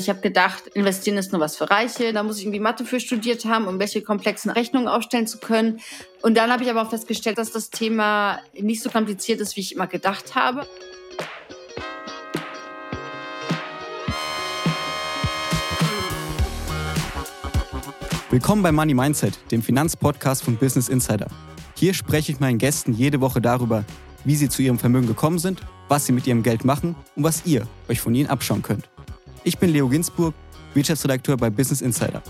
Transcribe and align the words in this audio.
Ich 0.00 0.08
habe 0.08 0.20
gedacht, 0.20 0.68
investieren 0.74 1.16
ist 1.16 1.32
nur 1.32 1.40
was 1.40 1.56
für 1.56 1.68
Reiche. 1.68 2.12
Da 2.12 2.22
muss 2.22 2.38
ich 2.38 2.44
irgendwie 2.44 2.60
Mathe 2.60 2.84
für 2.84 3.00
studiert 3.00 3.44
haben, 3.44 3.66
um 3.66 3.80
welche 3.80 4.00
komplexen 4.00 4.48
Rechnungen 4.48 4.86
aufstellen 4.86 5.26
zu 5.26 5.38
können. 5.38 5.80
Und 6.22 6.36
dann 6.36 6.52
habe 6.52 6.62
ich 6.62 6.70
aber 6.70 6.82
auch 6.82 6.90
festgestellt, 6.90 7.36
dass 7.36 7.50
das 7.50 7.70
Thema 7.70 8.38
nicht 8.54 8.80
so 8.80 8.90
kompliziert 8.90 9.40
ist, 9.40 9.56
wie 9.56 9.60
ich 9.60 9.74
immer 9.74 9.88
gedacht 9.88 10.36
habe. 10.36 10.66
Willkommen 18.30 18.62
bei 18.62 18.70
Money 18.70 18.94
Mindset, 18.94 19.36
dem 19.50 19.62
Finanzpodcast 19.62 20.44
von 20.44 20.56
Business 20.58 20.88
Insider. 20.88 21.26
Hier 21.74 21.92
spreche 21.92 22.30
ich 22.30 22.38
meinen 22.38 22.58
Gästen 22.58 22.92
jede 22.92 23.20
Woche 23.20 23.40
darüber, 23.40 23.84
wie 24.24 24.36
sie 24.36 24.48
zu 24.48 24.62
ihrem 24.62 24.78
Vermögen 24.78 25.08
gekommen 25.08 25.38
sind, 25.38 25.62
was 25.88 26.06
sie 26.06 26.12
mit 26.12 26.26
ihrem 26.26 26.44
Geld 26.44 26.64
machen 26.64 26.94
und 27.16 27.24
was 27.24 27.46
ihr 27.46 27.66
euch 27.88 28.00
von 28.00 28.14
ihnen 28.14 28.28
abschauen 28.28 28.62
könnt. 28.62 28.88
Ich 29.48 29.56
bin 29.56 29.70
Leo 29.70 29.88
Ginsburg, 29.88 30.34
Wirtschaftsredakteur 30.74 31.34
bei 31.38 31.48
Business 31.48 31.80
Insider. 31.80 32.22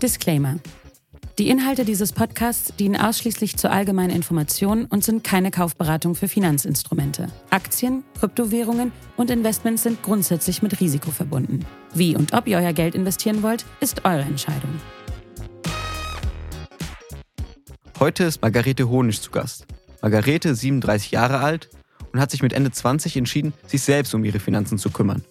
Disclaimer. 0.00 0.56
Die 1.38 1.50
Inhalte 1.50 1.84
dieses 1.84 2.14
Podcasts 2.14 2.74
dienen 2.76 2.96
ausschließlich 2.96 3.58
zur 3.58 3.70
allgemeinen 3.70 4.16
Information 4.16 4.86
und 4.86 5.04
sind 5.04 5.22
keine 5.22 5.50
Kaufberatung 5.50 6.14
für 6.14 6.28
Finanzinstrumente. 6.28 7.26
Aktien, 7.50 8.04
Kryptowährungen 8.18 8.90
und 9.18 9.28
Investments 9.28 9.82
sind 9.82 10.02
grundsätzlich 10.02 10.62
mit 10.62 10.80
Risiko 10.80 11.10
verbunden. 11.10 11.66
Wie 11.92 12.16
und 12.16 12.32
ob 12.32 12.46
ihr 12.46 12.56
euer 12.56 12.72
Geld 12.72 12.94
investieren 12.94 13.42
wollt, 13.42 13.66
ist 13.80 14.06
eure 14.06 14.22
Entscheidung. 14.22 14.80
Heute 17.98 18.24
ist 18.24 18.40
Margarete 18.40 18.88
Honisch 18.88 19.20
zu 19.20 19.30
Gast. 19.30 19.66
Margarete, 20.00 20.54
37 20.54 21.10
Jahre 21.10 21.40
alt, 21.40 21.68
und 22.12 22.20
hat 22.20 22.30
sich 22.30 22.42
mit 22.42 22.52
Ende 22.52 22.70
20 22.70 23.16
entschieden, 23.16 23.52
sich 23.66 23.82
selbst 23.82 24.14
um 24.14 24.24
ihre 24.24 24.40
Finanzen 24.40 24.78
zu 24.78 24.90
kümmern. 24.90 25.24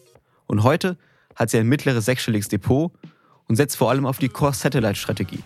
Und 0.48 0.64
heute 0.64 0.98
hat 1.36 1.50
sie 1.50 1.58
ein 1.58 1.68
mittleres 1.68 2.06
sechsstelliges 2.06 2.48
Depot 2.48 2.92
und 3.48 3.56
setzt 3.56 3.78
vor 3.78 3.90
allem 3.90 4.06
auf 4.06 4.18
die 4.18 4.30
Core-Satellite-Strategie. 4.30 5.44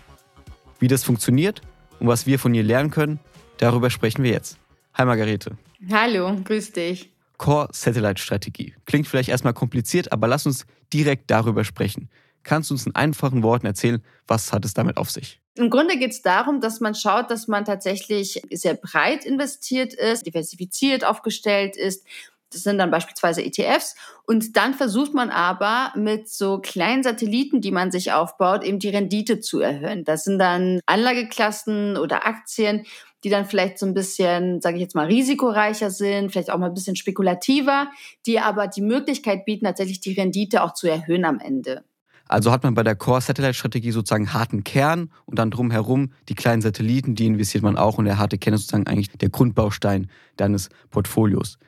Wie 0.78 0.88
das 0.88 1.04
funktioniert 1.04 1.60
und 2.00 2.08
was 2.08 2.26
wir 2.26 2.38
von 2.38 2.54
ihr 2.54 2.62
lernen 2.62 2.90
können, 2.90 3.20
darüber 3.58 3.90
sprechen 3.90 4.22
wir 4.22 4.32
jetzt. 4.32 4.58
Hi 4.94 5.04
Margarete. 5.04 5.56
Hallo, 5.90 6.36
grüß 6.42 6.72
dich. 6.72 7.10
Core-Satellite-Strategie. 7.38 8.74
Klingt 8.86 9.08
vielleicht 9.08 9.28
erstmal 9.28 9.54
kompliziert, 9.54 10.12
aber 10.12 10.28
lass 10.28 10.46
uns 10.46 10.66
direkt 10.92 11.30
darüber 11.30 11.64
sprechen. 11.64 12.08
Kannst 12.42 12.70
du 12.70 12.74
uns 12.74 12.86
in 12.86 12.94
einfachen 12.94 13.42
Worten 13.42 13.66
erzählen, 13.66 14.02
was 14.26 14.52
hat 14.52 14.64
es 14.64 14.74
damit 14.74 14.96
auf 14.96 15.10
sich? 15.10 15.40
Im 15.56 15.70
Grunde 15.70 15.96
geht 15.96 16.10
es 16.10 16.22
darum, 16.22 16.60
dass 16.60 16.80
man 16.80 16.94
schaut, 16.94 17.30
dass 17.30 17.46
man 17.46 17.64
tatsächlich 17.64 18.42
sehr 18.50 18.74
breit 18.74 19.24
investiert 19.24 19.94
ist, 19.94 20.26
diversifiziert 20.26 21.04
aufgestellt 21.04 21.76
ist. 21.76 22.04
Das 22.50 22.62
sind 22.62 22.78
dann 22.78 22.90
beispielsweise 22.90 23.44
ETFs. 23.44 23.94
Und 24.26 24.56
dann 24.56 24.74
versucht 24.74 25.14
man 25.14 25.30
aber 25.30 25.92
mit 25.96 26.28
so 26.28 26.58
kleinen 26.58 27.02
Satelliten, 27.02 27.60
die 27.60 27.70
man 27.70 27.92
sich 27.92 28.12
aufbaut, 28.12 28.64
eben 28.64 28.78
die 28.78 28.88
Rendite 28.88 29.40
zu 29.40 29.60
erhöhen. 29.60 30.04
Das 30.04 30.24
sind 30.24 30.38
dann 30.38 30.80
Anlageklassen 30.86 31.96
oder 31.96 32.26
Aktien, 32.26 32.84
die 33.22 33.30
dann 33.30 33.46
vielleicht 33.46 33.78
so 33.78 33.86
ein 33.86 33.94
bisschen, 33.94 34.60
sage 34.60 34.76
ich 34.76 34.82
jetzt 34.82 34.94
mal, 34.94 35.06
risikoreicher 35.06 35.90
sind, 35.90 36.30
vielleicht 36.30 36.50
auch 36.50 36.58
mal 36.58 36.66
ein 36.66 36.74
bisschen 36.74 36.96
spekulativer, 36.96 37.90
die 38.26 38.40
aber 38.40 38.66
die 38.66 38.82
Möglichkeit 38.82 39.44
bieten, 39.44 39.66
tatsächlich 39.66 40.00
die 40.00 40.12
Rendite 40.12 40.62
auch 40.62 40.74
zu 40.74 40.88
erhöhen 40.88 41.24
am 41.24 41.40
Ende. 41.40 41.84
Also 42.26 42.50
hat 42.50 42.62
man 42.62 42.74
bei 42.74 42.82
der 42.82 42.96
Core-Satellite-Strategie 42.96 43.90
sozusagen 43.90 44.32
harten 44.32 44.64
Kern 44.64 45.10
und 45.26 45.38
dann 45.38 45.50
drumherum 45.50 46.10
die 46.28 46.34
kleinen 46.34 46.62
Satelliten, 46.62 47.14
die 47.14 47.26
investiert 47.26 47.62
man 47.62 47.76
auch 47.76 47.98
und 47.98 48.06
der 48.06 48.18
harte 48.18 48.38
Kern 48.38 48.54
ist 48.54 48.62
sozusagen 48.62 48.86
eigentlich 48.86 49.10
der 49.10 49.28
Grundbaustein 49.28 50.08
deines 50.36 50.70
Portfolios. 50.90 51.58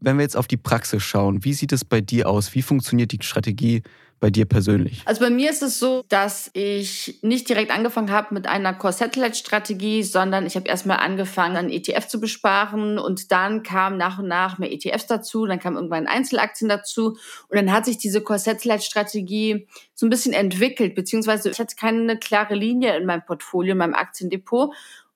Wenn 0.00 0.18
wir 0.18 0.22
jetzt 0.22 0.36
auf 0.36 0.46
die 0.46 0.56
Praxis 0.56 1.02
schauen, 1.02 1.44
wie 1.44 1.54
sieht 1.54 1.72
es 1.72 1.84
bei 1.84 2.00
dir 2.00 2.28
aus? 2.28 2.54
Wie 2.54 2.62
funktioniert 2.62 3.10
die 3.10 3.18
Strategie 3.22 3.82
bei 4.20 4.30
dir 4.30 4.46
persönlich? 4.46 5.02
Also 5.04 5.20
bei 5.20 5.30
mir 5.30 5.50
ist 5.50 5.62
es 5.62 5.78
so, 5.78 6.02
dass 6.08 6.50
ich 6.54 7.18
nicht 7.22 7.48
direkt 7.48 7.70
angefangen 7.70 8.10
habe 8.10 8.32
mit 8.32 8.46
einer 8.46 8.72
Core-Satellite-Strategie, 8.74 10.02
sondern 10.02 10.46
ich 10.46 10.56
habe 10.56 10.68
erstmal 10.68 10.98
angefangen, 10.98 11.56
einen 11.56 11.70
ETF 11.70 12.08
zu 12.08 12.20
besparen 12.20 12.98
und 12.98 13.32
dann 13.32 13.62
kam 13.62 13.96
nach 13.96 14.18
und 14.18 14.28
nach 14.28 14.58
mehr 14.58 14.72
ETFs 14.72 15.06
dazu, 15.06 15.46
dann 15.46 15.58
kamen 15.58 15.76
irgendwann 15.76 16.06
Einzelaktien 16.06 16.68
dazu 16.68 17.16
und 17.48 17.56
dann 17.56 17.72
hat 17.72 17.84
sich 17.84 17.98
diese 17.98 18.22
Core-Satellite-Strategie 18.22 19.66
so 19.94 20.06
ein 20.06 20.10
bisschen 20.10 20.32
entwickelt, 20.32 20.94
beziehungsweise 20.94 21.50
ich 21.50 21.58
hatte 21.58 21.76
keine 21.76 22.18
klare 22.18 22.54
Linie 22.54 22.96
in 22.96 23.06
meinem 23.06 23.24
Portfolio, 23.24 23.72
in 23.72 23.78
meinem 23.78 23.94
Aktiendepot 23.94 24.74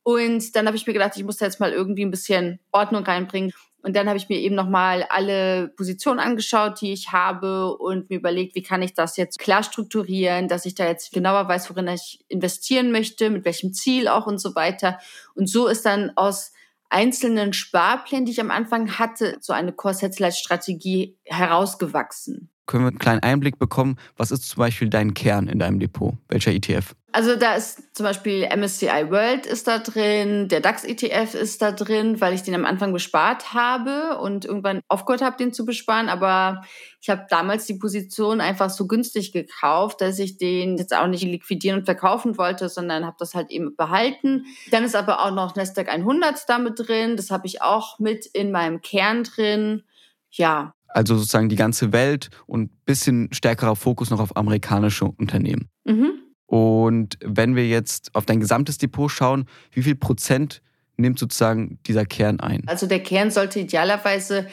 und 0.09 0.56
dann 0.56 0.67
habe 0.67 0.75
ich 0.75 0.87
mir 0.87 0.95
gedacht, 0.95 1.12
ich 1.17 1.25
muss 1.25 1.37
da 1.37 1.45
jetzt 1.45 1.61
mal 1.61 1.71
irgendwie 1.71 2.03
ein 2.03 2.11
bisschen 2.11 2.61
Ordnung 2.72 3.05
reinbringen. 3.05 3.53
Und 3.83 3.94
dann 3.94 4.09
habe 4.09 4.19
ich 4.19 4.28
mir 4.28 4.39
eben 4.39 4.55
nochmal 4.55 5.06
alle 5.09 5.69
Positionen 5.69 6.19
angeschaut, 6.19 6.81
die 6.81 6.93
ich 6.93 7.12
habe 7.12 7.77
und 7.77 8.11
mir 8.11 8.16
überlegt, 8.16 8.55
wie 8.56 8.62
kann 8.62 8.83
ich 8.83 8.94
das 8.94 9.16
jetzt 9.16 9.39
klar 9.39 9.62
strukturieren, 9.62 10.49
dass 10.49 10.66
ich 10.66 10.75
da 10.75 10.87
jetzt 10.87 11.12
genauer 11.12 11.47
weiß, 11.49 11.71
worin 11.71 11.89
ich 11.89 12.25
investieren 12.28 12.91
möchte, 12.91 13.31
mit 13.31 13.44
welchem 13.44 13.72
Ziel 13.72 14.09
auch 14.09 14.27
und 14.27 14.39
so 14.39 14.55
weiter. 14.55 14.99
Und 15.34 15.49
so 15.49 15.69
ist 15.69 15.87
dann 15.87 16.12
aus 16.16 16.53
einzelnen 16.91 17.53
Sparplänen, 17.53 18.27
die 18.27 18.33
ich 18.33 18.41
am 18.41 18.50
Anfang 18.50 18.99
hatte, 18.99 19.37
so 19.41 19.53
eine 19.53 19.72
Core-Satellite-Strategie 19.72 21.16
herausgewachsen. 21.25 22.50
Können 22.66 22.84
wir 22.84 22.89
einen 22.89 22.99
kleinen 22.99 23.22
Einblick 23.22 23.59
bekommen, 23.59 23.97
was 24.16 24.31
ist 24.31 24.49
zum 24.49 24.60
Beispiel 24.60 24.91
dein 24.91 25.15
Kern 25.15 25.49
in 25.49 25.59
deinem 25.59 25.78
Depot? 25.78 26.15
Welcher 26.28 26.53
ETF? 26.53 26.95
Also 27.11 27.37
da 27.37 27.55
ist 27.55 27.97
zum 27.97 28.05
Beispiel 28.05 28.47
MSCI 28.55 29.11
World 29.11 29.47
ist 29.47 29.67
da 29.67 29.79
drin, 29.79 30.49
der 30.49 30.61
DAX 30.61 30.85
ETF 30.85 31.35
ist 31.35 31.63
da 31.63 31.73
drin, 31.73 32.21
weil 32.21 32.35
ich 32.35 32.43
den 32.43 32.55
am 32.55 32.67
Anfang 32.67 32.93
bespart 32.93 33.55
habe 33.55 34.19
und 34.19 34.45
irgendwann 34.45 34.81
aufgehört 34.89 35.23
habe, 35.23 35.39
den 35.39 35.55
zu 35.55 35.65
besparen. 35.65 36.11
Aber 36.11 36.63
ich 37.01 37.09
habe 37.09 37.27
damals 37.31 37.65
die 37.65 37.79
Position 37.79 38.43
einfach 38.43 38.69
so 38.69 38.87
günstig 38.87 39.33
gekauft, 39.33 40.03
dass 40.03 40.19
ich 40.19 40.37
den 40.37 40.77
jetzt 40.77 40.95
auch 40.95 41.07
nicht 41.07 41.23
liquidieren 41.23 41.81
und 41.81 41.85
verkaufen 41.87 42.37
wollte, 42.37 42.69
sondern 42.69 43.07
habe 43.07 43.17
das 43.19 43.35
halt 43.35 43.51
eben 43.51 43.75
behalten. 43.75 44.45
Dann 44.71 44.85
ist 44.85 44.95
aber 44.95 45.25
auch 45.25 45.31
noch 45.31 45.57
Nasdaq 45.57 45.89
100 45.89 46.47
damit 46.47 46.79
drin. 46.79 47.17
Das 47.17 47.31
habe 47.31 47.47
ich 47.47 47.63
auch 47.63 47.99
mit 47.99 48.27
in 48.27 48.53
meinem 48.53 48.83
Kern 48.83 49.25
drin. 49.25 49.83
Ja, 50.31 50.75
also 50.89 51.17
sozusagen 51.17 51.49
die 51.49 51.57
ganze 51.57 51.93
Welt 51.93 52.31
und 52.47 52.85
bisschen 52.85 53.29
stärkerer 53.33 53.77
Fokus 53.77 54.11
noch 54.11 54.21
auf 54.21 54.37
amerikanische 54.37 55.05
Unternehmen. 55.05 55.69
Mhm. 55.85 56.28
Und 56.48 57.19
wenn 57.22 57.56
wir 57.56 57.69
jetzt 57.69 58.14
auf 58.14 58.25
dein 58.25 58.41
gesamtes 58.41 58.78
Depot 58.78 59.10
schauen, 59.10 59.44
wie 59.70 59.82
viel 59.82 59.94
Prozent 59.94 60.62
nimmt 60.97 61.19
sozusagen 61.19 61.78
dieser 61.86 62.06
Kern 62.06 62.41
ein? 62.41 62.62
Also 62.66 62.86
der 62.86 63.03
Kern 63.03 63.31
sollte 63.31 63.60
idealerweise 63.60 64.48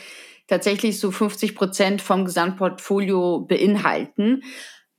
tatsächlich 0.47 1.00
so 1.00 1.09
50 1.09 1.56
Prozent 1.56 2.01
vom 2.01 2.25
Gesamtportfolio 2.25 3.39
beinhalten. 3.39 4.44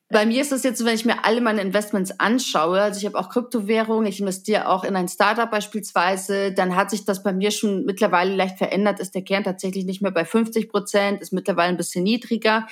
Bei 0.08 0.24
mir 0.24 0.40
ist 0.40 0.52
das 0.52 0.62
jetzt 0.62 0.78
so, 0.78 0.86
wenn 0.86 0.94
ich 0.94 1.04
mir 1.04 1.24
alle 1.24 1.40
meine 1.40 1.60
Investments 1.60 2.18
anschaue, 2.18 2.80
also 2.80 2.98
ich 2.98 3.06
habe 3.06 3.18
auch 3.18 3.28
Kryptowährungen, 3.28 4.06
ich 4.06 4.20
investiere 4.20 4.68
auch 4.68 4.84
in 4.84 4.94
ein 4.94 5.08
Startup 5.08 5.50
beispielsweise, 5.50 6.52
dann 6.52 6.76
hat 6.76 6.90
sich 6.90 7.04
das 7.04 7.24
bei 7.24 7.32
mir 7.32 7.50
schon 7.50 7.84
mittlerweile 7.84 8.34
leicht 8.34 8.56
verändert, 8.56 9.00
ist 9.00 9.16
der 9.16 9.22
Kern 9.22 9.44
tatsächlich 9.44 9.84
nicht 9.84 10.02
mehr 10.02 10.12
bei 10.12 10.24
50 10.24 10.70
Prozent, 10.70 11.20
ist 11.20 11.32
mittlerweile 11.32 11.70
ein 11.70 11.76
bisschen 11.76 12.04
niedriger. 12.04 12.68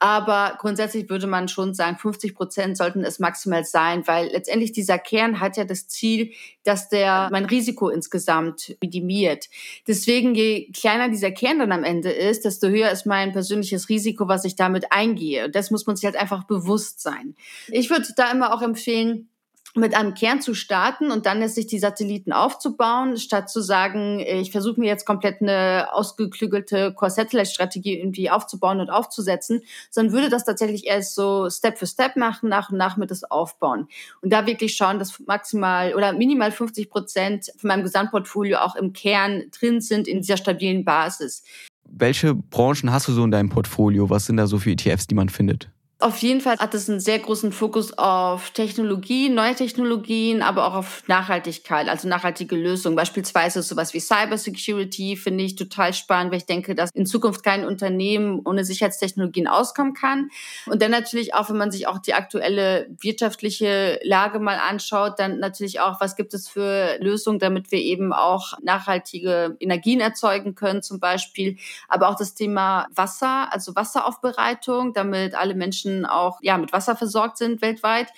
Aber 0.00 0.56
grundsätzlich 0.58 1.10
würde 1.10 1.26
man 1.26 1.48
schon 1.48 1.74
sagen, 1.74 1.98
50 1.98 2.34
Prozent 2.34 2.76
sollten 2.76 3.04
es 3.04 3.18
maximal 3.18 3.64
sein, 3.64 4.06
weil 4.06 4.28
letztendlich 4.28 4.72
dieser 4.72 4.98
Kern 4.98 5.40
hat 5.40 5.56
ja 5.56 5.64
das 5.64 5.88
Ziel, 5.88 6.32
dass 6.62 6.88
der 6.88 7.28
mein 7.32 7.46
Risiko 7.46 7.88
insgesamt 7.88 8.76
minimiert. 8.80 9.48
Deswegen, 9.86 10.34
je 10.34 10.70
kleiner 10.70 11.08
dieser 11.08 11.32
Kern 11.32 11.58
dann 11.58 11.72
am 11.72 11.82
Ende 11.82 12.10
ist, 12.10 12.44
desto 12.44 12.68
höher 12.68 12.90
ist 12.90 13.06
mein 13.06 13.32
persönliches 13.32 13.88
Risiko, 13.88 14.28
was 14.28 14.44
ich 14.44 14.54
damit 14.54 14.92
eingehe. 14.92 15.46
Und 15.46 15.54
das 15.54 15.70
muss 15.70 15.86
man 15.86 15.96
sich 15.96 16.04
halt 16.04 16.16
einfach 16.16 16.44
bewusst 16.44 17.00
sein. 17.00 17.34
Ich 17.68 17.90
würde 17.90 18.06
da 18.16 18.30
immer 18.30 18.54
auch 18.54 18.62
empfehlen, 18.62 19.28
mit 19.74 19.94
einem 19.94 20.14
Kern 20.14 20.40
zu 20.40 20.54
starten 20.54 21.10
und 21.10 21.26
dann 21.26 21.46
sich 21.48 21.66
die 21.66 21.78
Satelliten 21.78 22.32
aufzubauen, 22.32 23.16
statt 23.16 23.50
zu 23.50 23.60
sagen, 23.60 24.20
ich 24.20 24.50
versuche 24.50 24.80
mir 24.80 24.86
jetzt 24.86 25.04
komplett 25.04 25.40
eine 25.40 25.88
ausgeklügelte 25.92 26.94
Core-Satellite-Strategie 26.94 27.98
irgendwie 27.98 28.30
aufzubauen 28.30 28.80
und 28.80 28.90
aufzusetzen, 28.90 29.62
sondern 29.90 30.14
würde 30.14 30.30
das 30.30 30.44
tatsächlich 30.44 30.86
erst 30.86 31.14
so 31.14 31.48
Step 31.50 31.78
für 31.78 31.86
Step 31.86 32.16
machen, 32.16 32.48
nach 32.48 32.70
und 32.70 32.78
nach 32.78 32.96
mit 32.96 33.10
das 33.10 33.24
aufbauen. 33.24 33.88
Und 34.22 34.32
da 34.32 34.46
wirklich 34.46 34.74
schauen, 34.74 34.98
dass 34.98 35.20
maximal 35.26 35.94
oder 35.94 36.12
minimal 36.12 36.50
50 36.50 36.90
Prozent 36.90 37.50
von 37.56 37.68
meinem 37.68 37.84
Gesamtportfolio 37.84 38.58
auch 38.58 38.74
im 38.74 38.92
Kern 38.92 39.44
drin 39.58 39.80
sind 39.80 40.08
in 40.08 40.20
dieser 40.20 40.36
stabilen 40.36 40.84
Basis. 40.84 41.44
Welche 41.90 42.34
Branchen 42.34 42.92
hast 42.92 43.08
du 43.08 43.12
so 43.12 43.24
in 43.24 43.30
deinem 43.30 43.48
Portfolio? 43.48 44.10
Was 44.10 44.26
sind 44.26 44.36
da 44.36 44.46
so 44.46 44.58
für 44.58 44.70
ETFs, 44.70 45.06
die 45.06 45.14
man 45.14 45.28
findet? 45.28 45.70
Auf 46.00 46.18
jeden 46.18 46.40
Fall 46.40 46.56
hat 46.58 46.74
es 46.74 46.88
einen 46.88 47.00
sehr 47.00 47.18
großen 47.18 47.50
Fokus 47.50 47.98
auf 47.98 48.50
Technologien, 48.50 49.34
neue 49.34 49.56
Technologien, 49.56 50.42
aber 50.42 50.64
auch 50.68 50.74
auf 50.74 51.02
Nachhaltigkeit, 51.08 51.88
also 51.88 52.06
nachhaltige 52.06 52.54
Lösungen. 52.54 52.94
Beispielsweise 52.94 53.64
sowas 53.64 53.94
wie 53.94 53.98
Cybersecurity 53.98 55.16
finde 55.16 55.42
ich 55.42 55.56
total 55.56 55.92
spannend, 55.92 56.30
weil 56.30 56.38
ich 56.38 56.46
denke, 56.46 56.76
dass 56.76 56.92
in 56.92 57.04
Zukunft 57.04 57.42
kein 57.42 57.64
Unternehmen 57.66 58.40
ohne 58.44 58.64
Sicherheitstechnologien 58.64 59.48
auskommen 59.48 59.92
kann. 59.92 60.30
Und 60.66 60.82
dann 60.82 60.92
natürlich 60.92 61.34
auch, 61.34 61.50
wenn 61.50 61.56
man 61.56 61.72
sich 61.72 61.88
auch 61.88 61.98
die 61.98 62.14
aktuelle 62.14 62.86
wirtschaftliche 63.00 63.98
Lage 64.04 64.38
mal 64.38 64.58
anschaut, 64.58 65.18
dann 65.18 65.40
natürlich 65.40 65.80
auch, 65.80 66.00
was 66.00 66.14
gibt 66.14 66.32
es 66.32 66.48
für 66.48 66.96
Lösungen, 67.00 67.40
damit 67.40 67.72
wir 67.72 67.80
eben 67.80 68.12
auch 68.12 68.52
nachhaltige 68.62 69.56
Energien 69.58 69.98
erzeugen 69.98 70.54
können, 70.54 70.80
zum 70.80 71.00
Beispiel. 71.00 71.56
Aber 71.88 72.08
auch 72.08 72.16
das 72.16 72.34
Thema 72.34 72.86
Wasser, 72.94 73.52
also 73.52 73.74
Wasseraufbereitung, 73.74 74.92
damit 74.92 75.34
alle 75.34 75.56
Menschen 75.56 75.87
Menschen 75.88 76.06
auch 76.06 76.38
ja 76.42 76.58
mit 76.58 76.72
Wasser 76.72 76.96
versorgt 76.96 77.38
sind 77.38 77.62
weltweit. 77.62 78.08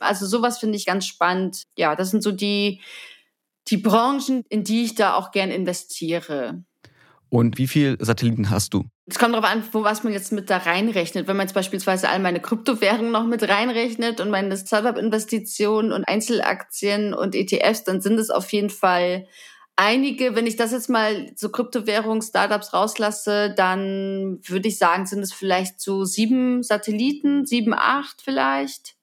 Also 0.00 0.26
sowas 0.26 0.58
finde 0.58 0.76
ich 0.76 0.86
ganz 0.86 1.06
spannend. 1.06 1.64
Ja, 1.76 1.96
das 1.96 2.10
sind 2.10 2.22
so 2.22 2.32
die 2.32 2.80
die 3.68 3.78
Branchen, 3.78 4.44
in 4.48 4.62
die 4.62 4.84
ich 4.84 4.94
da 4.94 5.14
auch 5.14 5.32
gern 5.32 5.50
investiere. 5.50 6.62
Und 7.28 7.58
wie 7.58 7.66
viele 7.66 7.96
Satelliten 7.98 8.50
hast 8.50 8.72
du? 8.74 8.84
Es 9.06 9.18
kommt 9.18 9.34
darauf 9.34 9.50
an, 9.50 9.64
wo 9.72 9.82
was 9.82 10.04
man 10.04 10.12
jetzt 10.12 10.30
mit 10.30 10.48
da 10.50 10.58
reinrechnet. 10.58 11.26
Wenn 11.26 11.36
man 11.36 11.46
jetzt 11.46 11.54
beispielsweise 11.54 12.08
all 12.08 12.20
meine 12.20 12.40
Kryptowährungen 12.40 13.10
noch 13.10 13.26
mit 13.26 13.42
reinrechnet 13.42 14.20
und 14.20 14.30
meine 14.30 14.56
Startup-Investitionen 14.56 15.90
und 15.90 16.04
Einzelaktien 16.04 17.12
und 17.12 17.34
ETFs, 17.34 17.82
dann 17.82 18.00
sind 18.00 18.20
es 18.20 18.30
auf 18.30 18.52
jeden 18.52 18.70
Fall 18.70 19.26
einige, 19.76 20.34
wenn 20.34 20.46
ich 20.46 20.56
das 20.56 20.72
jetzt 20.72 20.88
mal 20.88 21.30
so 21.36 21.50
Kryptowährungs-Startups 21.50 22.72
rauslasse, 22.72 23.54
dann 23.54 24.40
würde 24.44 24.68
ich 24.68 24.78
sagen, 24.78 25.06
sind 25.06 25.20
es 25.20 25.32
vielleicht 25.32 25.80
so 25.80 26.04
sieben 26.04 26.62
Satelliten, 26.62 27.46
sieben, 27.46 27.74
acht 27.74 28.22
vielleicht. 28.22 28.96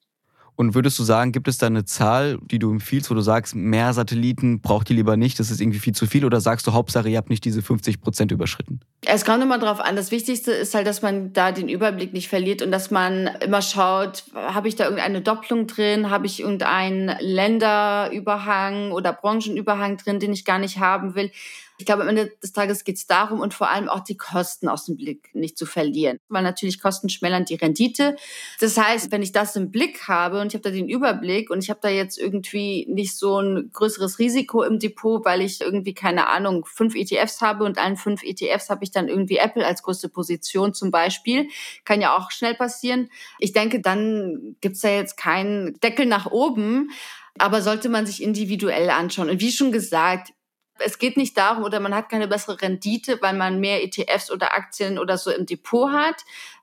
Und 0.56 0.74
würdest 0.74 0.98
du 0.98 1.02
sagen, 1.02 1.32
gibt 1.32 1.48
es 1.48 1.58
da 1.58 1.66
eine 1.66 1.84
Zahl, 1.84 2.38
die 2.42 2.60
du 2.60 2.70
empfiehlst, 2.70 3.10
wo 3.10 3.14
du 3.14 3.22
sagst, 3.22 3.56
mehr 3.56 3.92
Satelliten 3.92 4.60
braucht 4.60 4.88
ihr 4.90 4.96
lieber 4.96 5.16
nicht, 5.16 5.40
das 5.40 5.50
ist 5.50 5.60
irgendwie 5.60 5.80
viel 5.80 5.94
zu 5.94 6.06
viel? 6.06 6.24
Oder 6.24 6.40
sagst 6.40 6.66
du, 6.66 6.72
Hauptsache, 6.72 7.08
ihr 7.08 7.18
habt 7.18 7.30
nicht 7.30 7.44
diese 7.44 7.62
50 7.62 8.00
Prozent 8.00 8.30
überschritten? 8.30 8.80
Es 9.06 9.24
kommt 9.24 9.42
immer 9.42 9.58
drauf 9.58 9.80
an. 9.80 9.96
Das 9.96 10.10
Wichtigste 10.10 10.52
ist 10.52 10.74
halt, 10.74 10.86
dass 10.86 11.02
man 11.02 11.32
da 11.32 11.52
den 11.52 11.68
Überblick 11.68 12.12
nicht 12.12 12.28
verliert 12.28 12.62
und 12.62 12.70
dass 12.70 12.90
man 12.90 13.26
immer 13.40 13.62
schaut, 13.62 14.24
habe 14.34 14.68
ich 14.68 14.76
da 14.76 14.84
irgendeine 14.84 15.20
Doppelung 15.20 15.66
drin? 15.66 16.10
Habe 16.10 16.26
ich 16.26 16.40
irgendeinen 16.40 17.16
Länderüberhang 17.20 18.92
oder 18.92 19.12
Branchenüberhang 19.12 19.96
drin, 19.96 20.20
den 20.20 20.32
ich 20.32 20.44
gar 20.44 20.58
nicht 20.58 20.78
haben 20.78 21.14
will? 21.14 21.30
Ich 21.76 21.86
glaube, 21.86 22.02
am 22.02 22.08
Ende 22.08 22.32
des 22.40 22.52
Tages 22.52 22.84
geht 22.84 22.96
es 22.96 23.08
darum 23.08 23.40
und 23.40 23.52
vor 23.52 23.68
allem 23.68 23.88
auch 23.88 24.00
die 24.00 24.16
Kosten 24.16 24.68
aus 24.68 24.84
dem 24.84 24.96
Blick 24.96 25.34
nicht 25.34 25.58
zu 25.58 25.66
verlieren. 25.66 26.18
Weil 26.28 26.44
natürlich 26.44 26.80
Kosten 26.80 27.08
schmälern 27.08 27.44
die 27.44 27.56
Rendite. 27.56 28.14
Das 28.60 28.78
heißt, 28.78 29.10
wenn 29.10 29.22
ich 29.22 29.32
das 29.32 29.56
im 29.56 29.72
Blick 29.72 30.06
habe 30.06 30.40
und 30.40 30.48
ich 30.48 30.54
habe 30.54 30.62
da 30.62 30.70
den 30.70 30.88
Überblick 30.88 31.50
und 31.50 31.64
ich 31.64 31.70
habe 31.70 31.80
da 31.82 31.88
jetzt 31.88 32.16
irgendwie 32.16 32.86
nicht 32.88 33.16
so 33.16 33.40
ein 33.40 33.70
größeres 33.72 34.20
Risiko 34.20 34.62
im 34.62 34.78
Depot, 34.78 35.24
weil 35.24 35.40
ich 35.40 35.62
irgendwie, 35.62 35.94
keine 35.94 36.28
Ahnung, 36.28 36.64
fünf 36.64 36.94
ETFs 36.94 37.40
habe 37.40 37.64
und 37.64 37.76
allen 37.76 37.96
fünf 37.96 38.22
ETFs 38.22 38.70
habe 38.70 38.84
ich 38.84 38.92
dann 38.94 39.08
irgendwie 39.08 39.36
Apple 39.36 39.66
als 39.66 39.82
größte 39.82 40.08
Position 40.08 40.74
zum 40.74 40.90
Beispiel. 40.90 41.48
Kann 41.84 42.00
ja 42.00 42.16
auch 42.16 42.30
schnell 42.30 42.54
passieren. 42.54 43.10
Ich 43.38 43.52
denke, 43.52 43.80
dann 43.80 44.56
gibt's 44.60 44.80
da 44.80 44.88
jetzt 44.88 45.16
keinen 45.16 45.78
Deckel 45.80 46.06
nach 46.06 46.26
oben. 46.26 46.90
Aber 47.38 47.62
sollte 47.62 47.88
man 47.88 48.06
sich 48.06 48.22
individuell 48.22 48.90
anschauen. 48.90 49.28
Und 49.28 49.40
wie 49.40 49.50
schon 49.50 49.72
gesagt, 49.72 50.32
es 50.78 50.98
geht 50.98 51.16
nicht 51.16 51.36
darum, 51.36 51.64
oder 51.64 51.80
man 51.80 51.94
hat 51.94 52.08
keine 52.08 52.28
bessere 52.28 52.60
Rendite, 52.60 53.20
weil 53.22 53.34
man 53.34 53.60
mehr 53.60 53.84
ETFs 53.84 54.30
oder 54.30 54.54
Aktien 54.54 54.98
oder 54.98 55.18
so 55.18 55.30
im 55.30 55.46
Depot 55.46 55.90
hat. 55.90 56.16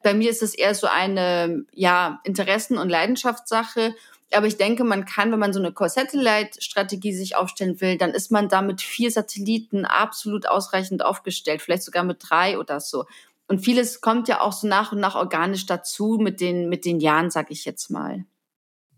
Bei 0.04 0.14
mir 0.14 0.30
ist 0.30 0.42
es 0.42 0.54
eher 0.54 0.76
so 0.76 0.88
eine, 0.88 1.66
ja, 1.74 2.20
Interessen- 2.24 2.78
und 2.78 2.90
Leidenschaftssache. 2.90 3.96
Aber 4.34 4.48
ich 4.48 4.58
denke, 4.58 4.84
man 4.84 5.06
kann, 5.06 5.32
wenn 5.32 5.40
man 5.40 5.54
so 5.54 5.60
eine 5.60 5.72
Core-Satellite-Strategie 5.72 7.14
sich 7.14 7.36
aufstellen 7.36 7.82
will, 7.82 7.98
dann 7.98 8.12
ist 8.12 8.32
man 8.32 8.50
da 8.50 8.62
mit 8.62 8.82
vier 8.82 9.12
Satelliten 9.12 9.86
absolut 9.86 10.48
ausreichend 10.48 11.04
aufgestellt, 11.04 11.62
vielleicht 11.62 11.84
sogar 11.84 12.04
mit 12.04 12.18
drei 12.22 12.58
oder 12.58 12.80
so. 12.80 13.06
Und 13.48 13.60
vieles 13.60 14.00
kommt 14.00 14.30
ja 14.30 14.40
auch 14.40 14.54
so 14.54 14.68
nach 14.68 14.94
und 14.94 15.00
nach 15.00 15.16
organisch 15.16 15.66
dazu 15.66 16.18
mit 16.22 16.40
den, 16.40 16.70
mit 16.70 16.86
den 16.86 17.02
Jahren, 17.02 17.30
sag 17.30 17.52
ich 17.52 17.66
jetzt 17.66 17.90
mal. 17.90 18.24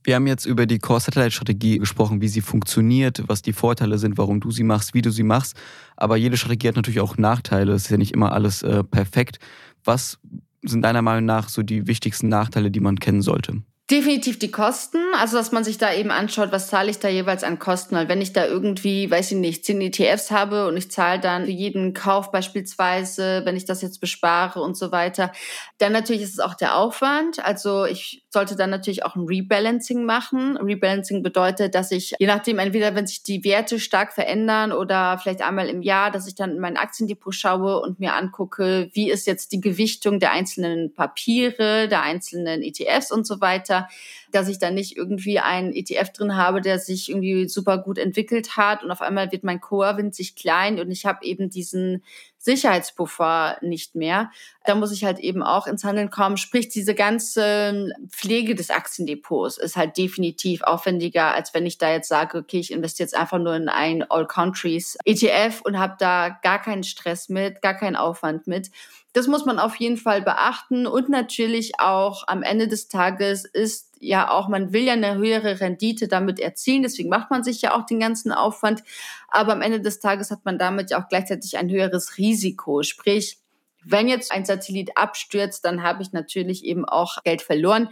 Wir 0.04 0.16
haben 0.16 0.28
jetzt 0.28 0.46
über 0.46 0.66
die 0.66 0.80
Core-Satellite-Strategie 0.80 1.80
gesprochen, 1.80 2.22
wie 2.22 2.28
sie 2.28 2.42
funktioniert, 2.42 3.24
was 3.28 3.42
die 3.42 3.54
Vorteile 3.54 3.98
sind, 3.98 4.18
warum 4.18 4.42
du 4.42 4.52
sie 4.52 4.64
machst, 4.64 4.94
wie 4.94 5.02
du 5.02 5.12
sie 5.12 5.24
machst. 5.24 5.56
Aber 5.96 6.18
jede 6.18 6.38
Strategie 6.38 6.68
hat 6.68 6.76
natürlich 6.76 7.00
auch 7.00 7.18
Nachteile. 7.18 7.72
Es 7.72 7.86
ist 7.86 7.90
ja 7.90 7.98
nicht 7.98 8.14
immer 8.14 8.34
alles 8.34 8.64
äh, 8.64 8.84
perfekt. 8.84 9.40
Was 9.84 10.20
sind 10.62 10.82
deiner 10.82 11.02
Meinung 11.02 11.26
nach 11.26 11.50
so 11.50 11.64
die 11.64 11.88
wichtigsten 11.88 12.28
Nachteile, 12.28 12.70
die 12.70 12.82
man 12.82 13.00
kennen 13.00 13.22
sollte? 13.22 13.64
Definitiv 13.92 14.40
die 14.40 14.50
Kosten, 14.50 15.00
also 15.20 15.36
dass 15.36 15.52
man 15.52 15.66
sich 15.66 15.78
da 15.78 15.94
eben 15.94 16.10
anschaut, 16.10 16.54
was 16.54 16.70
zahle 16.70 16.90
ich 16.90 17.00
da 17.00 17.10
jeweils 17.10 17.44
an 17.44 17.60
Kosten. 17.60 17.96
Weil 17.96 18.08
wenn 18.08 18.22
ich 18.22 18.32
da 18.32 18.46
irgendwie, 18.46 19.12
weiß 19.12 19.34
ich 19.34 19.38
nicht, 19.38 19.66
10 19.66 19.82
ETFs 19.82 20.32
habe 20.32 20.68
und 20.68 20.78
ich 20.78 20.90
zahle 20.90 21.20
dann 21.20 21.44
für 21.44 21.52
jeden 21.52 21.94
Kauf 21.94 22.32
beispielsweise, 22.32 23.42
wenn 23.44 23.58
ich 23.58 23.66
das 23.66 23.82
jetzt 23.82 24.00
bespare 24.00 24.62
und 24.62 24.78
so 24.78 24.94
weiter, 24.94 25.34
dann 25.80 25.92
natürlich 25.92 26.22
ist 26.22 26.32
es 26.32 26.40
auch 26.40 26.54
der 26.54 26.78
Aufwand. 26.78 27.44
Also 27.44 27.84
ich 27.84 28.24
sollte 28.30 28.56
dann 28.56 28.70
natürlich 28.70 29.04
auch 29.04 29.18
ein 29.18 29.26
Rebalancing 29.26 30.06
machen. 30.06 30.56
Rebalancing 30.56 31.22
bedeutet, 31.22 31.76
dass 31.76 31.92
ich, 31.92 32.16
je 32.18 32.28
nachdem, 32.28 32.60
entweder 32.60 32.96
wenn 32.96 33.06
sich 33.06 33.22
die 33.22 33.44
Werte 33.44 33.82
stark 33.82 34.14
verändern 34.14 34.72
oder 34.72 35.18
vielleicht 35.22 35.42
einmal 35.42 35.68
im 35.68 35.82
Jahr, 35.82 36.10
dass 36.10 36.26
ich 36.26 36.36
dann 36.36 36.52
in 36.52 36.60
mein 36.60 36.78
Aktiendepot 36.78 37.36
schaue 37.36 37.82
und 37.82 38.00
mir 38.00 38.16
angucke, 38.16 38.90
wie 38.94 39.12
ist 39.12 39.28
jetzt 39.28 39.52
die 39.52 39.60
Gewichtung 39.60 40.22
der 40.22 40.32
einzelnen 40.32 40.94
Papiere, 40.94 41.90
der 41.90 42.02
einzelnen 42.02 42.64
ETFs 42.64 43.12
und 43.12 43.28
so 43.28 43.42
weiter 43.42 43.73
weiter, 43.74 43.90
dass 44.32 44.48
ich 44.48 44.60
dann 44.60 44.74
nicht 44.74 44.98
irgendwie 44.98 45.40
einen 45.40 45.74
ETF 45.74 46.12
drin 46.12 46.36
habe, 46.36 46.62
der 46.62 46.80
sich 46.80 47.10
irgendwie 47.10 47.48
super 47.48 47.78
gut 47.78 47.98
entwickelt 47.98 48.58
hat 48.58 48.84
und 48.84 48.92
auf 48.92 49.02
einmal 49.02 49.32
wird 49.32 49.44
mein 49.44 49.62
Core 49.62 49.98
winzig 49.98 50.36
klein 50.36 50.80
und 50.80 50.92
ich 50.92 51.06
habe 51.06 51.26
eben 51.26 51.50
diesen 51.50 52.04
Sicherheitspuffer 52.44 53.58
nicht 53.62 53.96
mehr. 53.96 54.30
Da 54.66 54.76
muss 54.76 54.92
ich 54.92 55.06
halt 55.06 55.20
eben 55.20 55.42
auch 55.42 55.66
ins 55.66 55.86
Handeln 55.86 56.10
kommen. 56.10 56.36
Sprich, 56.36 56.68
diese 56.68 56.94
ganze 56.94 57.94
Pflege 58.10 58.54
des 58.54 58.70
Aktiendepots 58.70 59.58
ist 59.58 59.78
halt 59.78 59.98
definitiv 59.98 60.62
aufwendiger, 60.62 61.34
als 61.34 61.54
wenn 61.54 61.66
ich 61.66 61.78
da 61.78 61.90
jetzt 61.90 62.10
sage, 62.10 62.38
okay, 62.38 62.60
ich 62.60 62.72
investiere 62.72 63.06
jetzt 63.06 63.16
einfach 63.16 63.40
nur 63.40 63.56
in 63.56 63.70
ein 63.70 64.04
All 64.12 64.28
Countries 64.28 64.98
ETF 65.06 65.62
und 65.64 65.80
habe 65.80 65.96
da 65.98 66.30
gar 66.30 66.62
keinen 66.62 66.84
Stress 66.84 67.30
mit, 67.30 67.62
gar 67.62 67.76
keinen 67.76 67.96
Aufwand 67.96 68.46
mit. 68.46 68.72
Das 69.14 69.28
muss 69.28 69.46
man 69.46 69.58
auf 69.60 69.76
jeden 69.78 69.98
Fall 69.98 70.22
beachten 70.22 70.86
und 70.86 71.08
natürlich 71.08 71.80
auch 71.80 72.28
am 72.28 72.44
Ende 72.44 72.68
des 72.68 72.90
Tages 72.90 73.46
ist 73.46 73.93
ja 74.04 74.30
auch, 74.30 74.48
man 74.48 74.74
will 74.74 74.84
ja 74.84 74.94
eine 74.94 75.16
höhere 75.16 75.60
Rendite 75.60 76.08
damit 76.08 76.40
erzielen, 76.40 76.84
deswegen 76.84 77.10
macht 77.10 77.32
man 77.32 77.44
sich 77.44 77.62
ja 77.62 77.76
auch 77.76 77.86
den 77.86 78.00
ganzen 78.00 78.32
Aufwand, 78.32 78.84
aber 79.30 79.54
am 79.54 79.62
Ende 79.62 79.82
des 79.82 80.00
Tages 80.00 80.32
hat 80.32 80.46
man 80.46 80.58
damit 80.58 80.92
ja 80.92 81.02
auch 81.02 81.08
gleichzeitig 81.10 81.58
ein 81.58 81.70
höheres 81.70 82.18
Risiko, 82.18 82.84
sprich, 82.84 83.40
wenn 83.86 84.08
jetzt 84.08 84.32
ein 84.32 84.46
Satellit 84.46 84.96
abstürzt, 84.96 85.66
dann 85.66 85.84
habe 85.84 86.04
ich 86.04 86.14
natürlich 86.14 86.64
eben 86.64 86.86
auch 86.86 87.22
Geld 87.24 87.42
verloren 87.42 87.90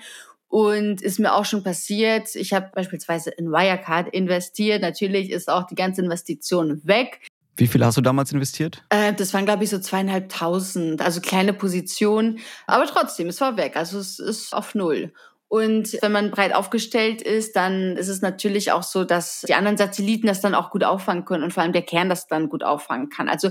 und 0.48 1.02
ist 1.02 1.20
mir 1.20 1.34
auch 1.34 1.46
schon 1.46 1.64
passiert. 1.64 2.36
Ich 2.36 2.54
habe 2.54 2.72
beispielsweise 2.74 3.30
in 3.32 3.52
Wirecard 3.52 4.10
investiert. 4.10 4.82
Natürlich 4.82 5.32
ist 5.32 5.50
auch 5.50 5.66
die 5.66 5.76
ganze 5.76 6.02
Investition 6.02 6.82
weg. 6.84 7.22
Wie 7.56 7.68
viel 7.68 7.84
hast 7.84 7.98
du 7.98 8.02
damals 8.02 8.32
investiert? 8.32 8.84
Äh, 8.90 9.14
das 9.14 9.34
waren, 9.34 9.46
glaube 9.46 9.64
ich, 9.64 9.70
so 9.70 9.80
zweieinhalbtausend, 9.80 11.02
also 11.02 11.22
kleine 11.22 11.54
Positionen. 11.54 12.40
Aber 12.68 12.86
trotzdem, 12.86 13.28
es 13.28 13.42
war 13.42 13.58
weg. 13.58 13.76
Also 13.76 14.00
es 14.00 14.20
ist 14.20 14.54
auf 14.54 14.74
Null. 14.76 15.14
Und 15.52 15.98
wenn 16.02 16.14
man 16.14 16.32
breit 16.32 16.56
aufgestellt 16.56 17.22
ist, 17.22 17.58
dann 17.58 17.98
ist 17.98 18.08
es 18.08 18.22
natürlich 18.22 18.72
auch 18.72 18.84
so, 18.84 19.04
dass 19.04 19.42
die 19.42 19.54
anderen 19.54 19.76
Satelliten 19.76 20.28
das 20.28 20.40
dann 20.40 20.56
auch 20.56 20.70
gut 20.70 20.86
auffangen 20.86 21.26
können 21.26 21.44
und 21.44 21.52
vor 21.52 21.62
allem 21.62 21.74
der 21.74 21.82
Kern 21.82 22.08
das 22.08 22.28
dann 22.28 22.48
gut 22.48 22.64
auffangen 22.64 23.10
kann. 23.10 23.28
Also 23.28 23.50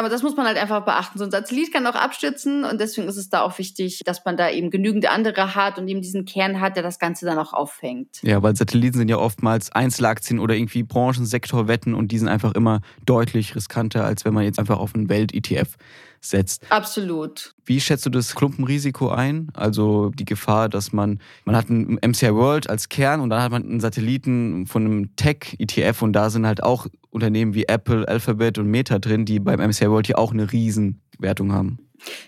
aber 0.00 0.08
das 0.08 0.22
muss 0.22 0.36
man 0.36 0.46
halt 0.46 0.56
einfach 0.56 0.84
beachten. 0.84 1.18
So 1.18 1.24
ein 1.24 1.30
Satellit 1.30 1.72
kann 1.72 1.86
auch 1.86 1.94
abstürzen 1.94 2.64
und 2.64 2.80
deswegen 2.80 3.08
ist 3.08 3.16
es 3.16 3.28
da 3.28 3.42
auch 3.42 3.58
wichtig, 3.58 4.00
dass 4.04 4.24
man 4.24 4.36
da 4.36 4.50
eben 4.50 4.70
genügend 4.70 5.10
andere 5.10 5.54
hat 5.54 5.78
und 5.78 5.88
eben 5.88 6.00
diesen 6.00 6.24
Kern 6.24 6.60
hat, 6.60 6.76
der 6.76 6.82
das 6.82 6.98
Ganze 6.98 7.26
dann 7.26 7.38
auch 7.38 7.52
auffängt. 7.52 8.20
Ja, 8.22 8.42
weil 8.42 8.56
Satelliten 8.56 8.98
sind 8.98 9.08
ja 9.08 9.18
oftmals 9.18 9.70
Einzelaktien 9.72 10.38
oder 10.38 10.54
irgendwie 10.54 10.82
Branchensektorwetten 10.82 11.94
und 11.94 12.12
die 12.12 12.18
sind 12.18 12.28
einfach 12.28 12.54
immer 12.54 12.80
deutlich 13.04 13.54
riskanter, 13.54 14.04
als 14.04 14.24
wenn 14.24 14.34
man 14.34 14.44
jetzt 14.44 14.58
einfach 14.58 14.78
auf 14.78 14.94
einen 14.94 15.08
Welt-ETF 15.08 15.76
setzt. 16.24 16.64
Absolut. 16.70 17.54
Wie 17.64 17.80
schätzt 17.80 18.06
du 18.06 18.10
das 18.10 18.34
Klumpenrisiko 18.34 19.08
ein? 19.08 19.48
Also 19.54 20.10
die 20.10 20.24
Gefahr, 20.24 20.68
dass 20.68 20.92
man, 20.92 21.20
man 21.44 21.56
hat 21.56 21.68
ein 21.68 21.98
MCI 22.04 22.34
World 22.34 22.70
als 22.70 22.88
Kern 22.88 23.20
und 23.20 23.30
dann 23.30 23.42
hat 23.42 23.50
man 23.50 23.64
einen 23.64 23.80
Satelliten 23.80 24.66
von 24.66 24.84
einem 24.84 25.16
Tech-ETF 25.16 26.02
und 26.02 26.12
da 26.12 26.30
sind 26.30 26.46
halt 26.46 26.62
auch 26.62 26.86
Unternehmen 27.12 27.54
wie 27.54 27.64
Apple, 27.64 28.08
Alphabet 28.08 28.58
und 28.58 28.66
Meta 28.66 28.98
drin, 28.98 29.24
die 29.24 29.38
beim 29.38 29.60
MCI 29.60 29.88
World 29.90 30.06
hier 30.06 30.18
auch 30.18 30.32
eine 30.32 30.50
Riesenwertung 30.50 31.52
haben. 31.52 31.78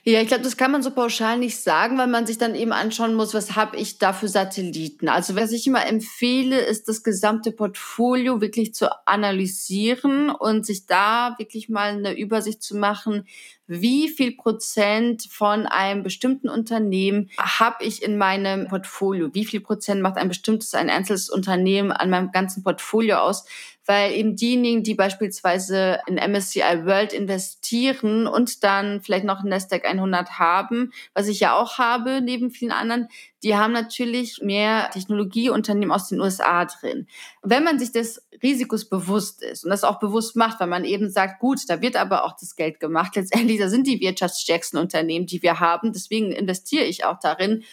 Ja, 0.04 0.20
ich 0.20 0.28
glaube, 0.28 0.44
das 0.44 0.56
kann 0.56 0.70
man 0.70 0.82
so 0.82 0.90
pauschal 0.90 1.38
nicht 1.38 1.58
sagen, 1.58 1.98
weil 1.98 2.06
man 2.06 2.26
sich 2.26 2.38
dann 2.38 2.54
eben 2.54 2.72
anschauen 2.72 3.14
muss, 3.14 3.34
was 3.34 3.56
habe 3.56 3.76
ich 3.76 3.98
da 3.98 4.12
für 4.12 4.28
Satelliten. 4.28 5.08
Also 5.08 5.34
was 5.34 5.50
ich 5.50 5.66
immer 5.66 5.86
empfehle, 5.86 6.60
ist 6.60 6.88
das 6.88 7.02
gesamte 7.02 7.50
Portfolio 7.50 8.40
wirklich 8.40 8.74
zu 8.74 8.88
analysieren 9.06 10.30
und 10.30 10.64
sich 10.64 10.86
da 10.86 11.34
wirklich 11.38 11.68
mal 11.68 11.90
eine 11.90 12.16
Übersicht 12.16 12.62
zu 12.62 12.76
machen, 12.76 13.26
wie 13.66 14.08
viel 14.08 14.36
Prozent 14.36 15.26
von 15.30 15.66
einem 15.66 16.02
bestimmten 16.02 16.48
Unternehmen 16.48 17.30
habe 17.38 17.84
ich 17.84 18.02
in 18.02 18.18
meinem 18.18 18.68
Portfolio? 18.68 19.30
Wie 19.32 19.44
viel 19.44 19.60
Prozent 19.60 20.02
macht 20.02 20.16
ein 20.16 20.28
bestimmtes, 20.28 20.74
ein 20.74 20.90
einzelnes 20.90 21.30
Unternehmen 21.30 21.92
an 21.92 22.10
meinem 22.10 22.30
ganzen 22.32 22.62
Portfolio 22.62 23.16
aus? 23.16 23.44
weil 23.86 24.12
eben 24.12 24.36
diejenigen, 24.36 24.82
die 24.82 24.94
beispielsweise 24.94 26.00
in 26.06 26.14
MSCI 26.14 26.84
World 26.84 27.12
investieren 27.12 28.26
und 28.26 28.64
dann 28.64 29.02
vielleicht 29.02 29.24
noch 29.24 29.42
Nasdaq 29.42 29.84
100 29.84 30.38
haben, 30.38 30.92
was 31.12 31.28
ich 31.28 31.40
ja 31.40 31.54
auch 31.54 31.78
habe, 31.78 32.20
neben 32.22 32.50
vielen 32.50 32.72
anderen, 32.72 33.08
die 33.44 33.54
haben 33.54 33.72
natürlich 33.72 34.40
mehr 34.42 34.90
Technologieunternehmen 34.90 35.94
aus 35.94 36.08
den 36.08 36.20
USA 36.20 36.64
drin. 36.64 37.06
Wenn 37.42 37.62
man 37.62 37.78
sich 37.78 37.92
des 37.92 38.26
Risikos 38.42 38.88
bewusst 38.88 39.42
ist 39.42 39.64
und 39.64 39.70
das 39.70 39.84
auch 39.84 39.98
bewusst 39.98 40.34
macht, 40.34 40.58
weil 40.60 40.66
man 40.66 40.84
eben 40.84 41.10
sagt, 41.10 41.40
gut, 41.40 41.60
da 41.68 41.82
wird 41.82 41.96
aber 41.96 42.24
auch 42.24 42.36
das 42.40 42.56
Geld 42.56 42.80
gemacht, 42.80 43.14
letztendlich, 43.16 43.58
da 43.60 43.68
sind 43.68 43.86
die 43.86 44.00
wirtschaftsstärksten 44.00 44.80
Unternehmen, 44.80 45.26
die 45.26 45.42
wir 45.42 45.60
haben, 45.60 45.92
deswegen 45.92 46.32
investiere 46.32 46.84
ich 46.84 47.04
auch 47.04 47.18
darin 47.20 47.64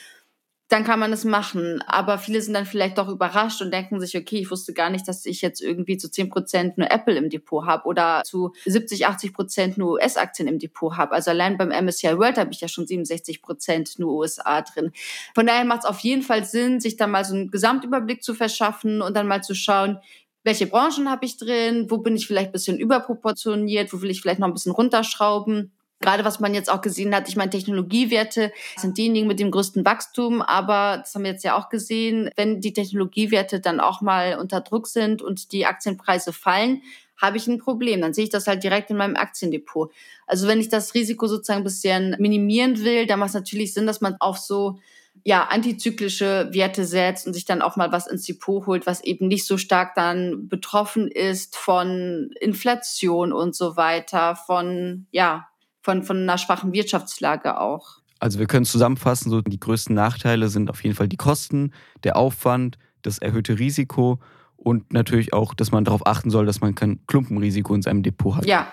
dann 0.72 0.86
kann 0.86 1.00
man 1.00 1.12
es 1.12 1.26
machen. 1.26 1.84
Aber 1.86 2.18
viele 2.18 2.42
sind 2.42 2.54
dann 2.54 2.66
vielleicht 2.66 2.98
doch 2.98 3.10
überrascht 3.10 3.62
und 3.62 3.72
denken 3.72 4.00
sich, 4.00 4.16
okay, 4.16 4.38
ich 4.38 4.50
wusste 4.50 4.74
gar 4.74 4.90
nicht, 4.90 5.06
dass 5.06 5.26
ich 5.26 5.42
jetzt 5.42 5.62
irgendwie 5.62 5.98
zu 5.98 6.10
10 6.10 6.30
Prozent 6.30 6.78
nur 6.78 6.90
Apple 6.90 7.16
im 7.18 7.30
Depot 7.30 7.66
habe 7.66 7.86
oder 7.86 8.22
zu 8.24 8.54
70, 8.66 9.06
80 9.06 9.34
Prozent 9.34 9.78
nur 9.78 9.94
US-Aktien 9.94 10.48
im 10.48 10.60
Depot 10.60 10.96
habe. 10.96 11.12
Also 11.12 11.32
allein 11.32 11.58
beim 11.58 11.70
MSCI 11.70 12.18
World 12.18 12.38
habe 12.38 12.52
ich 12.54 12.62
ja 12.62 12.70
schon 12.70 12.88
67 12.88 13.42
Prozent 13.42 14.00
nur 14.00 14.14
USA 14.14 14.62
drin. 14.62 14.92
Von 15.36 15.46
daher 15.46 15.66
macht 15.66 15.80
es 15.80 15.86
auf 15.86 16.00
jeden 16.00 16.22
Fall 16.22 16.46
Sinn, 16.46 16.80
sich 16.80 16.96
da 16.96 17.06
mal 17.06 17.26
so 17.26 17.36
einen 17.36 17.52
Gesamtüberblick 17.52 18.24
zu 18.24 18.34
verschaffen 18.34 19.02
und 19.02 19.16
dann 19.16 19.28
mal 19.28 19.44
zu 19.44 19.56
schauen, 19.56 20.00
welche 20.44 20.68
Branchen 20.68 21.10
habe 21.10 21.26
ich 21.26 21.38
drin, 21.38 21.88
wo 21.90 21.98
bin 21.98 22.16
ich 22.16 22.28
vielleicht 22.28 22.50
ein 22.50 22.54
bisschen 22.54 22.80
überproportioniert, 22.80 23.92
wo 23.94 24.02
will 24.02 24.10
ich 24.10 24.22
vielleicht 24.22 24.40
noch 24.40 24.48
ein 24.48 24.54
bisschen 24.54 24.72
runterschrauben 24.72 25.72
Gerade 26.02 26.26
was 26.26 26.40
man 26.40 26.54
jetzt 26.54 26.72
auch 26.72 26.82
gesehen 26.82 27.16
hat, 27.16 27.30
ich 27.30 27.36
meine, 27.36 27.52
Technologiewerte 27.52 28.52
sind 28.76 28.98
diejenigen 28.98 29.28
mit 29.28 29.40
dem 29.40 29.52
größten 29.52 29.86
Wachstum, 29.86 30.42
aber 30.42 30.98
das 30.98 31.16
haben 31.16 31.24
wir 31.24 31.32
jetzt 31.32 31.44
ja 31.44 31.58
auch 31.58 31.70
gesehen, 31.70 32.30
wenn 32.36 32.60
die 32.60 32.74
Technologiewerte 32.74 33.60
dann 33.60 33.80
auch 33.80 34.02
mal 34.02 34.38
unter 34.40 34.62
Druck 34.62 34.88
sind 34.88 35.22
und 35.22 35.52
die 35.52 35.66
Aktienpreise 35.66 36.34
fallen, 36.34 36.82
habe 37.18 37.38
ich 37.38 37.48
ein 37.48 37.60
Problem. 37.60 38.02
Dann 38.02 38.14
sehe 38.14 38.24
ich 38.26 38.30
das 38.32 38.48
halt 38.48 38.64
direkt 38.64 38.90
in 38.90 38.98
meinem 38.98 39.16
Aktiendepot. 39.16 39.92
Also 40.26 40.48
wenn 40.48 40.60
ich 40.60 40.70
das 40.70 40.94
Risiko 40.94 41.28
sozusagen 41.28 41.62
ein 41.62 41.66
bisschen 41.66 42.16
minimieren 42.20 42.84
will, 42.84 43.06
dann 43.06 43.20
macht 43.20 43.30
es 43.30 43.36
natürlich 43.36 43.74
Sinn, 43.74 43.86
dass 43.86 44.02
man 44.02 44.16
auf 44.20 44.40
so 44.40 44.80
ja, 45.24 45.44
antizyklische 45.44 46.50
Werte 46.52 46.86
setzt 46.86 47.28
und 47.28 47.34
sich 47.34 47.46
dann 47.46 47.62
auch 47.62 47.76
mal 47.76 47.92
was 47.92 48.08
ins 48.08 48.26
Depot 48.26 48.66
holt, 48.66 48.88
was 48.88 49.04
eben 49.04 49.28
nicht 49.28 49.46
so 49.46 49.58
stark 49.58 49.94
dann 49.94 50.48
betroffen 50.48 51.10
ist 51.10 51.56
von 51.56 52.32
Inflation 52.40 53.32
und 53.32 53.56
so 53.56 53.78
weiter, 53.78 54.36
von, 54.36 55.06
ja, 55.12 55.48
von, 55.82 56.04
von 56.04 56.18
einer 56.18 56.38
schwachen 56.38 56.74
Wirtschaftslage 56.74 57.60
auch. 57.60 58.00
Also 58.20 58.38
wir 58.38 58.46
können 58.46 58.66
zusammenfassen, 58.66 59.32
so 59.32 59.42
die 59.42 59.60
größten 59.60 59.96
Nachteile 59.96 60.48
sind 60.48 60.70
auf 60.70 60.84
jeden 60.84 60.96
Fall 60.96 61.08
die 61.08 61.18
Kosten, 61.18 61.74
der 62.04 62.18
Aufwand, 62.18 62.78
das 63.02 63.18
erhöhte 63.18 63.58
Risiko 63.58 64.20
und 64.58 64.94
natürlich 64.94 65.34
auch, 65.34 65.56
dass 65.56 65.72
man 65.72 65.86
darauf 65.86 66.06
achten 66.06 66.30
soll, 66.30 66.46
dass 66.46 66.62
man 66.62 66.76
kein 66.76 67.04
Klumpenrisiko 67.08 67.74
in 67.74 67.82
seinem 67.82 68.04
Depot 68.04 68.36
hat. 68.36 68.46
Ja. 68.46 68.72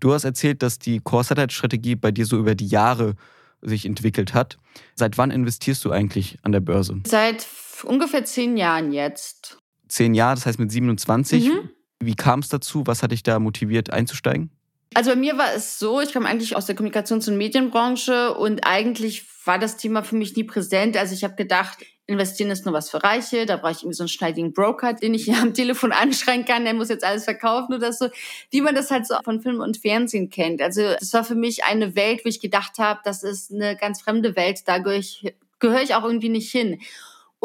Du 0.00 0.14
hast 0.14 0.24
erzählt, 0.24 0.62
dass 0.62 0.78
die 0.78 1.00
Core-Satellite-Strategie 1.00 1.94
bei 1.94 2.10
dir 2.10 2.24
so 2.24 2.38
über 2.38 2.54
die 2.54 2.66
Jahre 2.66 3.14
sich 3.60 3.84
entwickelt 3.84 4.32
hat. 4.32 4.56
Seit 4.94 5.18
wann 5.18 5.30
investierst 5.30 5.84
du 5.84 5.90
eigentlich 5.90 6.38
an 6.42 6.52
der 6.52 6.60
Börse? 6.60 7.00
Seit 7.06 7.46
ungefähr 7.84 8.24
zehn 8.24 8.56
Jahren 8.56 8.92
jetzt. 8.92 9.58
Zehn 9.88 10.14
Jahre, 10.14 10.36
das 10.36 10.46
heißt 10.46 10.58
mit 10.58 10.70
27. 10.70 11.48
Mhm. 11.48 11.70
Wie 12.00 12.14
kam 12.14 12.40
es 12.40 12.48
dazu? 12.48 12.86
Was 12.86 13.02
hat 13.02 13.12
dich 13.12 13.22
da 13.22 13.38
motiviert 13.38 13.90
einzusteigen? 13.90 14.50
Also 14.94 15.10
bei 15.10 15.16
mir 15.16 15.36
war 15.36 15.52
es 15.54 15.78
so, 15.78 16.00
ich 16.00 16.12
komme 16.12 16.28
eigentlich 16.28 16.56
aus 16.56 16.66
der 16.66 16.76
Kommunikations- 16.76 17.28
und 17.28 17.36
Medienbranche 17.36 18.34
und 18.34 18.66
eigentlich 18.66 19.24
war 19.44 19.58
das 19.58 19.76
Thema 19.76 20.02
für 20.02 20.16
mich 20.16 20.36
nie 20.36 20.44
präsent. 20.44 20.96
Also 20.96 21.14
ich 21.14 21.24
habe 21.24 21.34
gedacht, 21.34 21.78
investieren 22.06 22.50
ist 22.50 22.64
nur 22.64 22.74
was 22.74 22.90
für 22.90 23.02
Reiche, 23.02 23.46
da 23.46 23.56
brauche 23.56 23.72
ich 23.72 23.78
irgendwie 23.78 23.96
so 23.96 24.04
einen 24.04 24.08
schneidigen 24.08 24.52
Broker, 24.52 24.94
den 24.94 25.14
ich 25.14 25.24
hier 25.24 25.38
am 25.42 25.54
Telefon 25.54 25.92
anschreien 25.92 26.44
kann, 26.44 26.64
der 26.64 26.74
muss 26.74 26.88
jetzt 26.88 27.04
alles 27.04 27.24
verkaufen 27.24 27.74
oder 27.74 27.92
so, 27.92 28.08
wie 28.50 28.60
man 28.60 28.74
das 28.74 28.90
halt 28.90 29.06
so 29.06 29.16
von 29.24 29.40
Film 29.40 29.60
und 29.60 29.76
Fernsehen 29.76 30.30
kennt. 30.30 30.62
Also 30.62 30.82
das 30.98 31.12
war 31.12 31.24
für 31.24 31.34
mich 31.34 31.64
eine 31.64 31.96
Welt, 31.96 32.24
wo 32.24 32.28
ich 32.28 32.40
gedacht 32.40 32.78
habe, 32.78 33.00
das 33.04 33.22
ist 33.22 33.52
eine 33.52 33.76
ganz 33.76 34.00
fremde 34.00 34.36
Welt, 34.36 34.60
da 34.66 34.78
gehöre 34.78 34.98
ich, 34.98 35.34
gehöre 35.58 35.82
ich 35.82 35.94
auch 35.94 36.04
irgendwie 36.04 36.28
nicht 36.28 36.50
hin. 36.50 36.80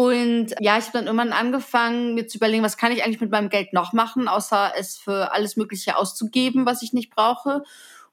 Und 0.02 0.56
ja, 0.60 0.80
ich 0.80 0.86
habe 0.86 0.98
dann 0.98 1.06
irgendwann 1.06 1.32
angefangen, 1.32 2.16
mir 2.16 2.28
zu 2.28 2.40
überlegen, 2.40 2.64
was 2.64 2.76
kann 2.76 2.92
ich 2.92 3.04
eigentlich 3.04 3.22
mit 3.22 3.30
meinem 3.30 3.50
Geld 3.50 3.72
noch 3.72 3.94
machen, 3.94 4.28
außer 4.28 4.74
es 4.76 4.98
für 4.98 5.32
alles 5.32 5.58
Mögliche 5.58 5.96
auszugeben, 5.96 6.66
was 6.66 6.82
ich 6.82 6.92
nicht 6.92 7.12
brauche. 7.12 7.62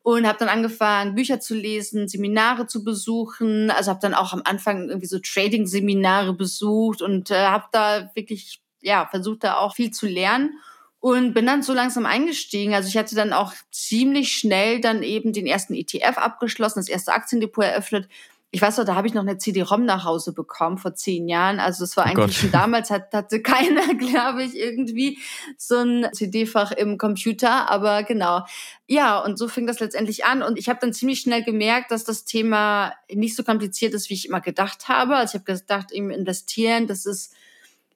Und 0.03 0.27
habe 0.27 0.39
dann 0.39 0.51
angefangen, 0.51 1.15
Bücher 1.15 1.41
zu 1.41 1.55
lesen, 1.55 2.07
Seminare 2.07 2.67
zu 2.67 2.85
besuchen. 2.85 3.71
Also 3.71 3.91
habe 3.91 4.03
dann 4.03 4.13
auch 4.13 4.35
am 4.35 4.43
Anfang 4.45 4.91
irgendwie 4.91 5.07
so 5.07 5.19
Trading-Seminare 5.19 6.35
besucht 6.35 7.01
und 7.01 7.31
äh, 7.31 7.47
habe 7.47 7.65
da 7.73 8.11
wirklich, 8.15 8.61
ja, 8.83 9.07
versucht 9.07 9.45
da 9.45 9.57
auch 9.57 9.75
viel 9.75 9.91
zu 9.91 10.07
lernen 10.07 10.59
und 11.01 11.33
bin 11.33 11.47
dann 11.47 11.63
so 11.63 11.73
langsam 11.73 12.05
eingestiegen. 12.05 12.75
Also 12.75 12.91
ich 12.91 12.99
hatte 12.99 13.15
dann 13.15 13.33
auch 13.33 13.55
ziemlich 13.71 14.33
schnell 14.33 14.83
dann 14.83 15.03
eben 15.03 15.33
den 15.33 15.47
ersten 15.47 15.73
ETF 15.73 16.19
abgeschlossen, 16.19 16.81
das 16.81 16.91
erste 16.91 17.15
Aktiendepot 17.15 17.65
eröffnet 17.65 18.11
ich 18.51 18.63
weiß 18.63 18.79
noch, 18.79 18.87
da 18.87 18.95
habe 18.95 19.07
ich 19.07 19.13
noch 19.13 19.23
eine 19.23 19.37
CD-ROM 19.37 19.85
nach 19.85 20.05
Hause 20.05 20.33
bekommen 20.33 20.79
vor 20.79 20.95
zehn 20.95 21.29
Jahren. 21.29 21.61
Also 21.61 21.85
es 21.85 21.99
war 21.99 22.07
oh 22.07 22.09
eigentlich 22.09 22.39
schon 22.39 22.51
damals 22.51 22.91
hat, 22.91 23.13
hatte 23.13 23.43
keiner, 23.43 23.95
glaube 23.95 24.43
ich, 24.43 24.57
irgendwie 24.57 25.19
so 25.59 25.77
ein 25.77 26.09
CD-Fach 26.15 26.73
im 26.73 26.97
Computer. 26.97 27.71
Aber 27.71 28.05
genau. 28.05 28.47
Ja, 28.87 29.19
und 29.19 29.39
so 29.39 29.49
fing 29.49 29.67
das 29.67 29.81
letztendlich 29.81 30.25
an. 30.25 30.43
Und 30.43 30.59
ich 30.59 30.71
habe 30.71 30.79
dann 30.81 30.95
ziemlich 30.95 31.21
schnell 31.21 31.45
gemerkt, 31.45 31.91
dass 31.91 32.05
das 32.05 32.25
Thema 32.25 32.95
nicht 33.13 33.37
so 33.37 33.43
kompliziert 33.43 33.93
ist, 33.93 34.09
wie 34.09 34.15
ich 34.15 34.29
immer 34.29 34.41
gedacht 34.41 34.89
habe. 34.89 35.17
Also 35.17 35.37
ich 35.37 35.43
habe 35.43 35.59
gedacht, 35.59 35.93
eben 35.93 36.11
investieren, 36.11 36.87
das 36.87 37.05
ist 37.05 37.35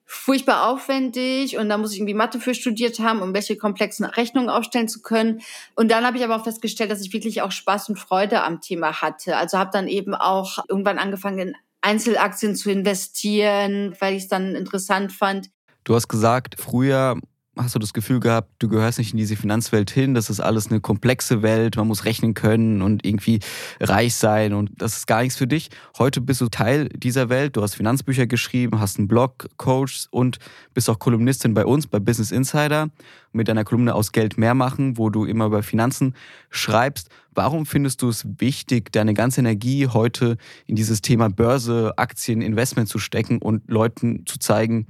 furchtbar 0.05 0.69
aufwendig 0.69 1.57
und 1.57 1.69
da 1.69 1.77
muss 1.77 1.93
ich 1.93 1.99
irgendwie 1.99 2.13
Mathe 2.13 2.39
für 2.39 2.53
studiert 2.53 2.99
haben, 2.99 3.21
um 3.21 3.33
welche 3.33 3.57
komplexen 3.57 4.05
Rechnungen 4.05 4.49
aufstellen 4.49 4.87
zu 4.87 5.01
können. 5.01 5.41
Und 5.75 5.89
dann 5.91 6.05
habe 6.05 6.17
ich 6.17 6.23
aber 6.23 6.35
auch 6.35 6.43
festgestellt, 6.43 6.91
dass 6.91 7.01
ich 7.01 7.13
wirklich 7.13 7.41
auch 7.41 7.51
Spaß 7.51 7.89
und 7.89 7.97
Freude 7.97 8.43
am 8.43 8.61
Thema 8.61 9.01
hatte. 9.01 9.37
Also 9.37 9.57
habe 9.57 9.71
dann 9.73 9.87
eben 9.87 10.13
auch 10.13 10.59
irgendwann 10.67 10.99
angefangen, 10.99 11.39
in 11.39 11.55
Einzelaktien 11.81 12.55
zu 12.55 12.71
investieren, 12.71 13.95
weil 13.99 14.15
ich 14.15 14.23
es 14.23 14.29
dann 14.29 14.55
interessant 14.55 15.11
fand. 15.11 15.49
Du 15.83 15.95
hast 15.95 16.07
gesagt, 16.07 16.55
früher 16.59 17.17
hast 17.55 17.75
du 17.75 17.79
das 17.79 17.93
Gefühl 17.93 18.19
gehabt, 18.19 18.49
du 18.59 18.67
gehörst 18.67 18.97
nicht 18.97 19.11
in 19.11 19.17
diese 19.17 19.35
Finanzwelt 19.35 19.91
hin, 19.91 20.15
das 20.15 20.29
ist 20.29 20.39
alles 20.39 20.69
eine 20.71 20.81
komplexe 20.81 21.43
Welt, 21.43 21.75
man 21.75 21.87
muss 21.87 22.05
rechnen 22.05 22.33
können 22.33 22.81
und 22.81 23.05
irgendwie 23.05 23.39
reich 23.79 24.15
sein 24.15 24.53
und 24.53 24.71
das 24.75 24.97
ist 24.97 25.07
gar 25.07 25.21
nichts 25.21 25.37
für 25.37 25.45
dich. 25.45 25.69
Heute 25.97 26.19
bist 26.19 26.41
du 26.41 26.47
Teil 26.47 26.89
dieser 26.89 27.29
Welt, 27.29 27.55
du 27.55 27.61
hast 27.61 27.75
Finanzbücher 27.75 28.25
geschrieben, 28.25 28.79
hast 28.79 28.97
einen 28.97 29.07
Blog, 29.07 29.49
Coach 29.57 30.07
und 30.09 30.39
bist 30.73 30.89
auch 30.89 30.97
Kolumnistin 30.97 31.53
bei 31.53 31.65
uns, 31.65 31.85
bei 31.85 31.99
Business 31.99 32.31
Insider 32.31 32.89
mit 33.31 33.47
deiner 33.47 33.63
Kolumne 33.63 33.93
aus 33.93 34.11
Geld 34.11 34.37
mehr 34.37 34.55
machen, 34.55 34.97
wo 34.97 35.09
du 35.09 35.25
immer 35.25 35.45
über 35.45 35.61
Finanzen 35.61 36.15
schreibst. 36.49 37.09
Warum 37.35 37.65
findest 37.65 38.01
du 38.01 38.09
es 38.09 38.25
wichtig, 38.39 38.91
deine 38.91 39.13
ganze 39.13 39.41
Energie 39.41 39.87
heute 39.87 40.37
in 40.65 40.75
dieses 40.75 41.01
Thema 41.01 41.29
Börse, 41.29 41.93
Aktien, 41.97 42.41
Investment 42.41 42.89
zu 42.89 42.99
stecken 42.99 43.39
und 43.39 43.69
Leuten 43.69 44.25
zu 44.25 44.39
zeigen, 44.39 44.87